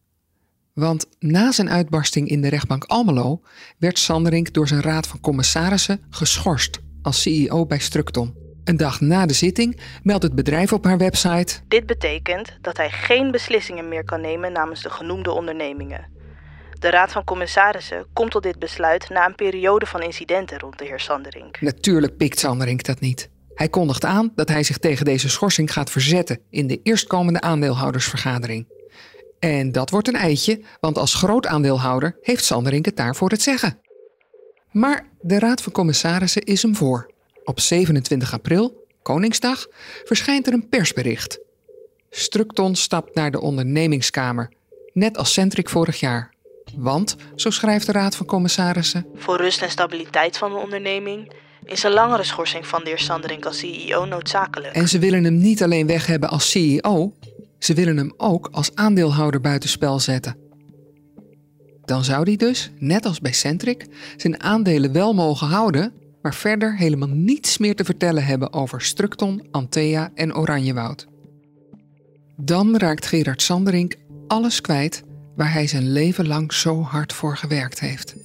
Want 0.74 1.06
na 1.20 1.52
zijn 1.52 1.70
uitbarsting 1.70 2.28
in 2.28 2.42
de 2.42 2.50
rechtbank 2.50 2.84
Almelo 2.84 3.42
werd 3.78 4.00
Sanderink 4.00 4.54
door 4.54 4.68
zijn 4.68 4.82
raad 4.82 5.08
van 5.08 5.20
commissarissen 5.20 6.04
geschorst 6.10 6.82
als 7.04 7.22
CEO 7.22 7.66
bij 7.66 7.80
Structon. 7.80 8.36
Een 8.64 8.78
dag 8.78 9.02
na 9.02 9.26
de 9.26 9.34
zitting 9.34 9.80
meldt 10.04 10.24
het 10.24 10.36
bedrijf 10.36 10.74
op 10.74 10.84
haar 10.84 10.98
website: 10.98 11.60
Dit 11.68 11.86
betekent 11.86 12.58
dat 12.62 12.78
hij 12.78 12.90
geen 12.90 13.32
beslissingen 13.32 13.88
meer 13.88 14.04
kan 14.04 14.22
nemen 14.22 14.52
namens 14.52 14.82
de 14.82 14.90
genoemde 14.90 15.32
ondernemingen. 15.32 16.12
De 16.80 16.90
Raad 16.90 17.12
van 17.12 17.24
Commissarissen 17.24 18.06
komt 18.14 18.32
tot 18.32 18.44
dit 18.44 18.60
besluit 18.60 19.10
na 19.10 19.26
een 19.26 19.36
periode 19.36 19.86
van 19.86 20.02
incidenten 20.02 20.60
rond 20.60 20.78
de 20.78 20.86
heer 20.86 21.00
Sanderink. 21.00 21.62
Natuurlijk 21.62 22.18
pikt 22.18 22.40
Sanderink 22.40 22.84
dat 22.84 23.00
niet. 23.00 23.30
Hij 23.54 23.70
kondigt 23.70 24.06
aan 24.06 24.32
dat 24.36 24.50
hij 24.50 24.64
zich 24.64 24.78
tegen 24.78 25.06
deze 25.06 25.30
schorsing 25.30 25.74
gaat 25.74 25.90
verzetten 25.90 26.40
in 26.50 26.68
de 26.68 26.80
eerstkomende 26.84 27.42
aandeelhoudersvergadering. 27.42 28.68
En 29.40 29.72
dat 29.72 29.90
wordt 29.90 30.08
een 30.08 30.16
eitje, 30.16 30.62
want 30.80 30.98
als 30.98 31.14
groot 31.14 31.48
aandeelhouder 31.48 32.18
heeft 32.22 32.44
Sanderink 32.44 32.86
het 32.86 32.96
daarvoor 32.96 33.30
het 33.30 33.42
zeggen. 33.42 33.80
Maar 34.74 35.06
de 35.22 35.40
Raad 35.40 35.62
van 35.62 35.72
Commissarissen 35.72 36.44
is 36.44 36.62
hem 36.62 36.76
voor. 36.76 37.12
Op 37.44 37.60
27 37.60 38.34
april, 38.34 38.86
Koningsdag, 39.02 39.68
verschijnt 40.04 40.48
er 40.48 40.54
een 40.54 40.70
persbericht. 40.70 41.40
Structon 42.10 42.76
stapt 42.76 43.16
naar 43.16 43.32
de 43.32 43.42
ondernemingskamer, 43.42 44.52
net 44.94 45.18
als 45.18 45.34
Centric 45.34 45.70
vorig 45.70 46.00
jaar. 46.00 46.34
Want, 46.76 47.16
zo 47.36 47.50
schrijft 47.50 47.86
de 47.86 47.92
Raad 47.92 48.16
van 48.16 48.26
Commissarissen. 48.26 49.06
Voor 49.16 49.38
rust 49.38 49.62
en 49.62 49.72
stabiliteit 49.72 50.38
van 50.38 50.52
de 50.52 50.58
onderneming 50.58 51.32
is 51.66 51.84
een 51.84 51.92
langere 51.92 52.24
schorsing 52.24 52.68
van 52.68 52.84
de 52.84 52.90
heer 52.90 53.00
Sanderink 53.00 53.46
als 53.46 53.58
CEO 53.58 54.06
noodzakelijk. 54.06 54.74
En 54.74 54.88
ze 54.88 55.00
willen 55.00 55.24
hem 55.24 55.38
niet 55.38 55.64
alleen 55.64 55.88
weg 55.88 56.06
hebben 56.06 56.30
als 56.30 56.52
CEO, 56.52 57.14
ze 57.60 57.74
willen 57.74 57.98
hem 57.98 58.14
ook 58.18 58.50
als 58.52 58.76
aandeelhouder 58.76 59.42
buitenspel 59.42 60.00
zetten. 60.00 60.43
Dan 61.86 62.04
zou 62.04 62.24
hij 62.24 62.36
dus, 62.36 62.72
net 62.80 63.06
als 63.06 63.20
bij 63.20 63.34
Centric, 63.34 63.88
zijn 64.18 64.42
aandelen 64.42 64.92
wel 64.92 65.14
mogen 65.14 65.48
houden, 65.48 65.94
maar 66.22 66.34
verder 66.34 66.78
helemaal 66.78 67.10
niets 67.10 67.58
meer 67.58 67.76
te 67.76 67.84
vertellen 67.84 68.26
hebben 68.26 68.54
over 68.54 68.82
Structon, 68.82 69.48
Antea 69.52 70.12
en 70.16 70.36
Oranjewoud. 70.36 71.08
Dan 72.36 72.78
raakt 72.78 73.06
Gerard 73.06 73.42
Sanderink 73.42 73.96
alles 74.28 74.62
kwijt 74.62 75.04
waar 75.36 75.54
hij 75.54 75.68
zijn 75.68 75.92
leven 75.92 76.28
lang 76.28 76.54
zo 76.54 76.82
hard 76.82 77.14
voor 77.14 77.38
gewerkt 77.38 77.80
heeft. 77.80 78.16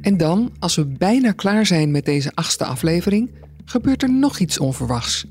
En 0.00 0.16
dan, 0.16 0.52
als 0.58 0.76
we 0.76 0.86
bijna 0.86 1.32
klaar 1.32 1.66
zijn 1.66 1.90
met 1.90 2.04
deze 2.04 2.30
achtste 2.34 2.64
aflevering, 2.64 3.30
gebeurt 3.64 4.02
er 4.02 4.12
nog 4.12 4.38
iets 4.38 4.58
onverwachts. 4.58 5.26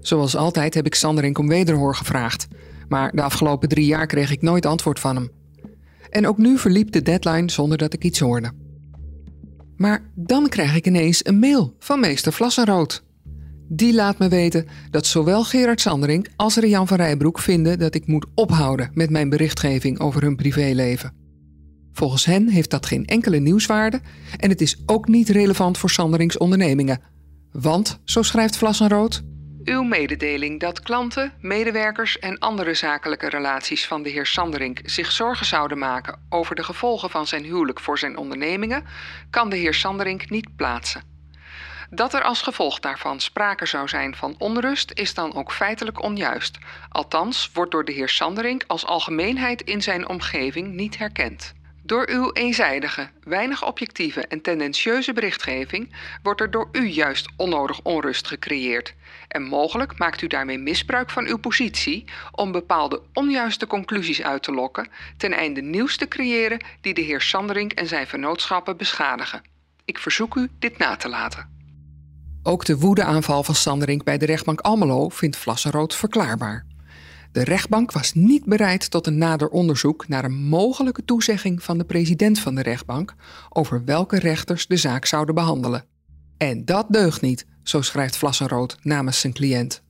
Zoals 0.00 0.36
altijd 0.36 0.74
heb 0.74 0.86
ik 0.86 0.94
Sanderink 0.94 1.38
om 1.38 1.48
wederhoor 1.48 1.94
gevraagd, 1.94 2.46
maar 2.88 3.12
de 3.12 3.22
afgelopen 3.22 3.68
drie 3.68 3.86
jaar 3.86 4.06
kreeg 4.06 4.30
ik 4.30 4.42
nooit 4.42 4.66
antwoord 4.66 5.00
van 5.00 5.16
hem. 5.16 5.30
En 6.10 6.26
ook 6.26 6.38
nu 6.38 6.58
verliep 6.58 6.92
de 6.92 7.02
deadline 7.02 7.50
zonder 7.50 7.78
dat 7.78 7.92
ik 7.92 8.04
iets 8.04 8.20
hoorde. 8.20 8.52
Maar 9.76 10.10
dan 10.14 10.48
krijg 10.48 10.74
ik 10.76 10.86
ineens 10.86 11.26
een 11.26 11.38
mail 11.38 11.74
van 11.78 12.00
meester 12.00 12.32
Vlassenrood. 12.32 13.04
Die 13.68 13.94
laat 13.94 14.18
me 14.18 14.28
weten 14.28 14.66
dat 14.90 15.06
zowel 15.06 15.44
Gerard 15.44 15.80
Sanderink 15.80 16.28
als 16.36 16.56
Rian 16.56 16.86
van 16.86 16.96
Rijbroek 16.96 17.38
vinden 17.38 17.78
dat 17.78 17.94
ik 17.94 18.06
moet 18.06 18.26
ophouden 18.34 18.90
met 18.92 19.10
mijn 19.10 19.28
berichtgeving 19.28 20.00
over 20.00 20.22
hun 20.22 20.36
privéleven. 20.36 21.14
Volgens 21.92 22.24
hen 22.24 22.48
heeft 22.48 22.70
dat 22.70 22.86
geen 22.86 23.06
enkele 23.06 23.38
nieuwswaarde 23.38 24.00
en 24.36 24.50
het 24.50 24.60
is 24.60 24.82
ook 24.86 25.08
niet 25.08 25.28
relevant 25.28 25.78
voor 25.78 25.90
Sanderings 25.90 26.38
ondernemingen. 26.38 27.00
Want, 27.52 28.00
zo 28.04 28.22
schrijft 28.22 28.56
Vlassenrood, 28.56 29.22
uw 29.64 29.82
mededeling 29.82 30.60
dat 30.60 30.80
klanten, 30.80 31.32
medewerkers 31.40 32.18
en 32.18 32.38
andere 32.38 32.74
zakelijke 32.74 33.28
relaties 33.28 33.86
van 33.86 34.02
de 34.02 34.10
heer 34.10 34.26
Sanderink 34.26 34.80
zich 34.84 35.12
zorgen 35.12 35.46
zouden 35.46 35.78
maken 35.78 36.18
over 36.28 36.54
de 36.54 36.64
gevolgen 36.64 37.10
van 37.10 37.26
zijn 37.26 37.44
huwelijk 37.44 37.80
voor 37.80 37.98
zijn 37.98 38.16
ondernemingen, 38.16 38.86
kan 39.30 39.50
de 39.50 39.56
heer 39.56 39.74
Sanderink 39.74 40.30
niet 40.30 40.56
plaatsen. 40.56 41.02
Dat 41.90 42.14
er 42.14 42.22
als 42.22 42.42
gevolg 42.42 42.80
daarvan 42.80 43.20
sprake 43.20 43.66
zou 43.66 43.88
zijn 43.88 44.14
van 44.14 44.34
onrust 44.38 44.90
is 44.94 45.14
dan 45.14 45.34
ook 45.34 45.52
feitelijk 45.52 46.02
onjuist. 46.02 46.58
Althans 46.88 47.50
wordt 47.52 47.70
door 47.70 47.84
de 47.84 47.92
heer 47.92 48.08
Sanderink 48.08 48.64
als 48.66 48.86
algemeenheid 48.86 49.62
in 49.62 49.82
zijn 49.82 50.08
omgeving 50.08 50.72
niet 50.72 50.98
herkend. 50.98 51.54
Door 51.86 52.08
uw 52.10 52.32
eenzijdige, 52.32 53.08
weinig 53.22 53.66
objectieve 53.66 54.26
en 54.26 54.40
tendentieuze 54.40 55.12
berichtgeving 55.12 55.92
wordt 56.22 56.40
er 56.40 56.50
door 56.50 56.68
u 56.72 56.86
juist 56.86 57.28
onnodig 57.36 57.80
onrust 57.82 58.26
gecreëerd. 58.26 58.94
En 59.28 59.42
mogelijk 59.42 59.98
maakt 59.98 60.22
u 60.22 60.26
daarmee 60.26 60.58
misbruik 60.58 61.10
van 61.10 61.26
uw 61.26 61.38
positie 61.38 62.04
om 62.32 62.52
bepaalde 62.52 63.02
onjuiste 63.12 63.66
conclusies 63.66 64.22
uit 64.22 64.42
te 64.42 64.52
lokken, 64.52 64.88
ten 65.16 65.32
einde 65.32 65.62
nieuws 65.62 65.96
te 65.96 66.08
creëren 66.08 66.64
die 66.80 66.94
de 66.94 67.00
heer 67.00 67.20
Sanderink 67.20 67.72
en 67.72 67.86
zijn 67.86 68.06
vennootschappen 68.06 68.76
beschadigen. 68.76 69.42
Ik 69.84 69.98
verzoek 69.98 70.34
u 70.34 70.48
dit 70.58 70.78
na 70.78 70.96
te 70.96 71.08
laten. 71.08 71.48
Ook 72.42 72.64
de 72.64 72.78
woedeaanval 72.78 73.42
van 73.42 73.54
Sanderink 73.54 74.04
bij 74.04 74.18
de 74.18 74.26
rechtbank 74.26 74.60
Almelo 74.60 75.08
vindt 75.08 75.36
Vlassenrood 75.36 75.94
verklaarbaar. 75.94 76.73
De 77.34 77.44
rechtbank 77.44 77.92
was 77.92 78.12
niet 78.12 78.44
bereid 78.44 78.90
tot 78.90 79.06
een 79.06 79.18
nader 79.18 79.48
onderzoek 79.48 80.08
naar 80.08 80.24
een 80.24 80.34
mogelijke 80.34 81.04
toezegging 81.04 81.62
van 81.62 81.78
de 81.78 81.84
president 81.84 82.38
van 82.38 82.54
de 82.54 82.62
rechtbank 82.62 83.14
over 83.48 83.84
welke 83.84 84.18
rechters 84.18 84.66
de 84.66 84.76
zaak 84.76 85.06
zouden 85.06 85.34
behandelen. 85.34 85.84
En 86.38 86.64
dat 86.64 86.86
deugt 86.88 87.20
niet, 87.20 87.46
zo 87.62 87.82
schrijft 87.82 88.16
Vlassenrood 88.16 88.76
namens 88.82 89.20
zijn 89.20 89.32
cliënt. 89.32 89.82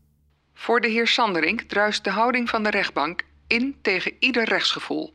Voor 0.54 0.80
de 0.80 0.88
heer 0.88 1.06
Sanderink 1.06 1.60
druist 1.60 2.04
de 2.04 2.10
houding 2.10 2.48
van 2.48 2.62
de 2.62 2.70
rechtbank 2.70 3.22
in 3.46 3.76
tegen 3.82 4.12
ieder 4.18 4.44
rechtsgevoel. 4.44 5.14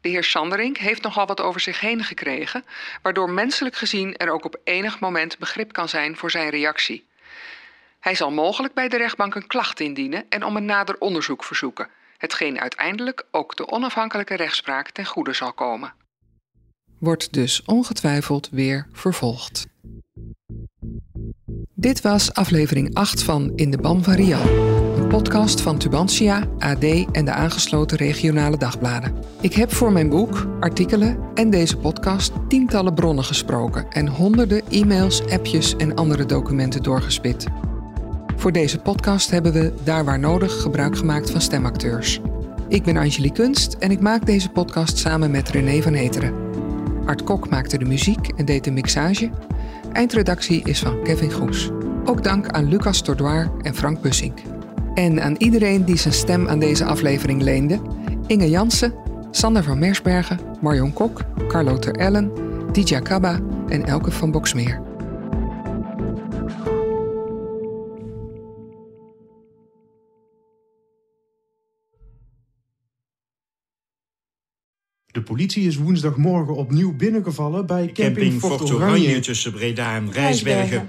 De 0.00 0.08
heer 0.08 0.24
Sanderink 0.24 0.76
heeft 0.76 1.02
nogal 1.02 1.26
wat 1.26 1.40
over 1.40 1.60
zich 1.60 1.80
heen 1.80 2.04
gekregen, 2.04 2.64
waardoor 3.02 3.30
menselijk 3.30 3.76
gezien 3.76 4.16
er 4.16 4.30
ook 4.30 4.44
op 4.44 4.60
enig 4.64 5.00
moment 5.00 5.38
begrip 5.38 5.72
kan 5.72 5.88
zijn 5.88 6.16
voor 6.16 6.30
zijn 6.30 6.50
reactie. 6.50 7.05
Hij 8.00 8.14
zal 8.14 8.30
mogelijk 8.30 8.74
bij 8.74 8.88
de 8.88 8.96
rechtbank 8.96 9.34
een 9.34 9.46
klacht 9.46 9.80
indienen 9.80 10.24
en 10.28 10.44
om 10.44 10.56
een 10.56 10.64
nader 10.64 10.98
onderzoek 10.98 11.44
verzoeken, 11.44 11.88
hetgeen 12.16 12.60
uiteindelijk 12.60 13.26
ook 13.30 13.56
de 13.56 13.68
onafhankelijke 13.68 14.36
rechtspraak 14.36 14.90
ten 14.90 15.06
goede 15.06 15.32
zal 15.32 15.52
komen. 15.52 15.94
Wordt 16.98 17.32
dus 17.32 17.62
ongetwijfeld 17.62 18.48
weer 18.50 18.86
vervolgd. 18.92 19.66
Dit 21.74 22.00
was 22.00 22.34
aflevering 22.34 22.94
8 22.94 23.22
van 23.22 23.52
In 23.54 23.70
de 23.70 23.78
Ban 23.78 24.04
van 24.04 24.14
een 24.96 25.08
podcast 25.08 25.60
van 25.60 25.78
Tubantia, 25.78 26.48
AD 26.58 26.84
en 27.12 27.24
de 27.24 27.30
aangesloten 27.30 27.96
regionale 27.96 28.56
dagbladen. 28.56 29.14
Ik 29.40 29.52
heb 29.52 29.72
voor 29.72 29.92
mijn 29.92 30.08
boek, 30.08 30.46
artikelen 30.60 31.18
en 31.34 31.50
deze 31.50 31.76
podcast 31.76 32.32
tientallen 32.48 32.94
bronnen 32.94 33.24
gesproken 33.24 33.90
en 33.90 34.08
honderden 34.08 34.62
e-mails, 34.70 35.26
appjes 35.26 35.76
en 35.76 35.94
andere 35.94 36.26
documenten 36.26 36.82
doorgespit. 36.82 37.46
Voor 38.36 38.52
deze 38.52 38.78
podcast 38.78 39.30
hebben 39.30 39.52
we, 39.52 39.72
daar 39.84 40.04
waar 40.04 40.18
nodig, 40.18 40.60
gebruik 40.60 40.96
gemaakt 40.96 41.30
van 41.30 41.40
stemacteurs. 41.40 42.20
Ik 42.68 42.82
ben 42.82 42.96
Angelique 42.96 43.42
Kunst 43.42 43.76
en 43.78 43.90
ik 43.90 44.00
maak 44.00 44.26
deze 44.26 44.48
podcast 44.48 44.98
samen 44.98 45.30
met 45.30 45.48
René 45.48 45.82
van 45.82 45.92
Heteren. 45.92 46.34
Art 47.06 47.24
Kok 47.24 47.50
maakte 47.50 47.78
de 47.78 47.84
muziek 47.84 48.28
en 48.28 48.44
deed 48.44 48.64
de 48.64 48.70
mixage. 48.70 49.30
Eindredactie 49.92 50.62
is 50.64 50.78
van 50.78 51.02
Kevin 51.02 51.32
Goes. 51.32 51.70
Ook 52.04 52.24
dank 52.24 52.48
aan 52.48 52.68
Lucas 52.68 53.00
Tordoir 53.00 53.50
en 53.62 53.74
Frank 53.74 54.00
Bussink. 54.00 54.38
En 54.94 55.22
aan 55.22 55.34
iedereen 55.38 55.84
die 55.84 55.96
zijn 55.96 56.14
stem 56.14 56.48
aan 56.48 56.58
deze 56.58 56.84
aflevering 56.84 57.42
leende. 57.42 57.80
Inge 58.26 58.50
Jansen, 58.50 58.94
Sander 59.30 59.62
van 59.62 59.78
Mersbergen, 59.78 60.38
Marion 60.60 60.92
Kok, 60.92 61.20
Carlo 61.48 61.78
Ter 61.78 61.94
Ellen, 61.94 62.30
Dija 62.72 63.00
Kabba 63.00 63.38
en 63.68 63.86
Elke 63.86 64.10
van 64.10 64.30
Boksmeer. 64.30 64.80
De 75.16 75.22
politie 75.22 75.66
is 75.66 75.76
woensdagmorgen 75.76 76.56
opnieuw 76.56 76.96
binnengevallen 76.96 77.66
bij 77.66 77.86
camping, 77.86 78.06
Camping 78.06 78.40
Fort 78.40 78.58
Fort 78.58 78.72
Oranje. 78.72 79.02
Oranje 79.02 79.20
tussen 79.20 79.52
Breda 79.52 79.94
en 79.94 80.12
Rijsbergen. 80.12 80.88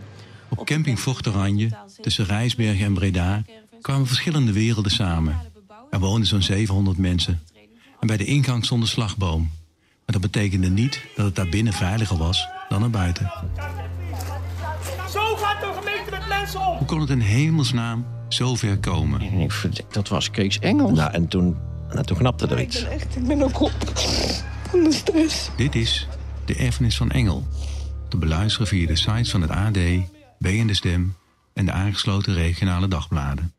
Op 0.49 0.65
camping 0.65 0.99
Fort 0.99 1.27
Oranje, 1.27 1.69
tussen 2.01 2.25
Rijsbergen 2.25 2.85
en 2.85 2.93
Breda, 2.93 3.43
kwamen 3.81 4.07
verschillende 4.07 4.51
werelden 4.51 4.91
samen. 4.91 5.41
Er 5.89 5.99
woonden 5.99 6.27
zo'n 6.27 6.41
700 6.41 6.97
mensen. 6.97 7.41
En 7.99 8.07
bij 8.07 8.17
de 8.17 8.25
ingang 8.25 8.65
stond 8.65 8.81
een 8.81 8.87
slagboom. 8.87 9.41
Maar 10.05 10.19
dat 10.19 10.21
betekende 10.21 10.69
niet 10.69 11.01
dat 11.15 11.25
het 11.25 11.35
daar 11.35 11.49
binnen 11.49 11.73
veiliger 11.73 12.17
was 12.17 12.47
dan 12.69 12.83
er 12.83 12.89
buiten. 12.89 13.31
Zo 15.11 15.35
gaat 15.35 15.61
de 15.61 15.71
gemeente 15.79 16.11
met 16.11 16.27
mensen 16.27 16.59
om! 16.59 16.77
Hoe 16.77 16.87
kon 16.87 16.99
het 16.99 17.09
in 17.09 17.19
hemelsnaam 17.19 18.05
zo 18.29 18.55
ver 18.55 18.77
komen? 18.77 19.21
Ik 19.21 19.53
dat 19.91 20.07
was 20.07 20.31
Kees 20.31 20.59
Engels. 20.59 20.97
Nou, 20.97 21.11
en 21.11 21.27
toen, 21.27 21.57
nou, 21.91 22.05
toen 22.05 22.17
knapte 22.17 22.47
er 22.47 22.61
iets. 22.61 22.83
Echt, 22.83 23.15
ik 23.15 23.27
ben 23.27 23.41
ook 23.41 23.61
op 23.61 23.71
van 24.69 24.83
de 24.83 24.91
stress. 24.91 25.49
Dit 25.57 25.75
is 25.75 26.07
De 26.45 26.55
Erfenis 26.55 26.97
van 26.97 27.11
Engel. 27.11 27.47
Te 28.09 28.17
beluisteren 28.17 28.67
via 28.67 28.87
de 28.87 28.95
sites 28.95 29.31
van 29.31 29.41
het 29.41 29.51
AD, 29.51 29.77
B 30.39 30.45
en 30.45 30.67
de 30.67 30.73
Stem 30.73 31.15
en 31.53 31.65
de 31.65 31.71
aangesloten 31.71 32.33
regionale 32.33 32.87
dagbladen. 32.87 33.53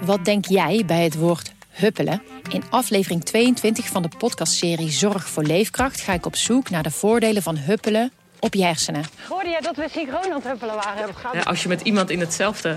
Wat 0.00 0.24
denk 0.24 0.46
jij 0.46 0.82
bij 0.86 1.04
het 1.04 1.14
woord 1.14 1.52
huppelen? 1.68 2.22
In 2.50 2.62
aflevering 2.70 3.24
22 3.24 3.86
van 3.86 4.02
de 4.02 4.08
podcastserie 4.18 4.90
Zorg 4.90 5.28
voor 5.28 5.42
Leefkracht 5.42 6.00
ga 6.00 6.12
ik 6.12 6.26
op 6.26 6.36
zoek 6.36 6.70
naar 6.70 6.82
de 6.82 6.90
voordelen 6.90 7.42
van 7.42 7.56
huppelen 7.56 8.12
op 8.40 8.54
je 8.54 8.64
hersenen. 8.64 9.04
Hoorde 9.28 9.48
jij 9.48 9.60
dat 9.60 9.76
we 9.76 9.88
synchroon 9.90 10.24
aan 10.24 10.34
het 10.34 10.44
huppelen 10.44 10.74
waren? 10.74 11.14
Ja, 11.32 11.40
als 11.40 11.62
je 11.62 11.68
met 11.68 11.80
iemand 11.80 12.10
in 12.10 12.20
hetzelfde 12.20 12.76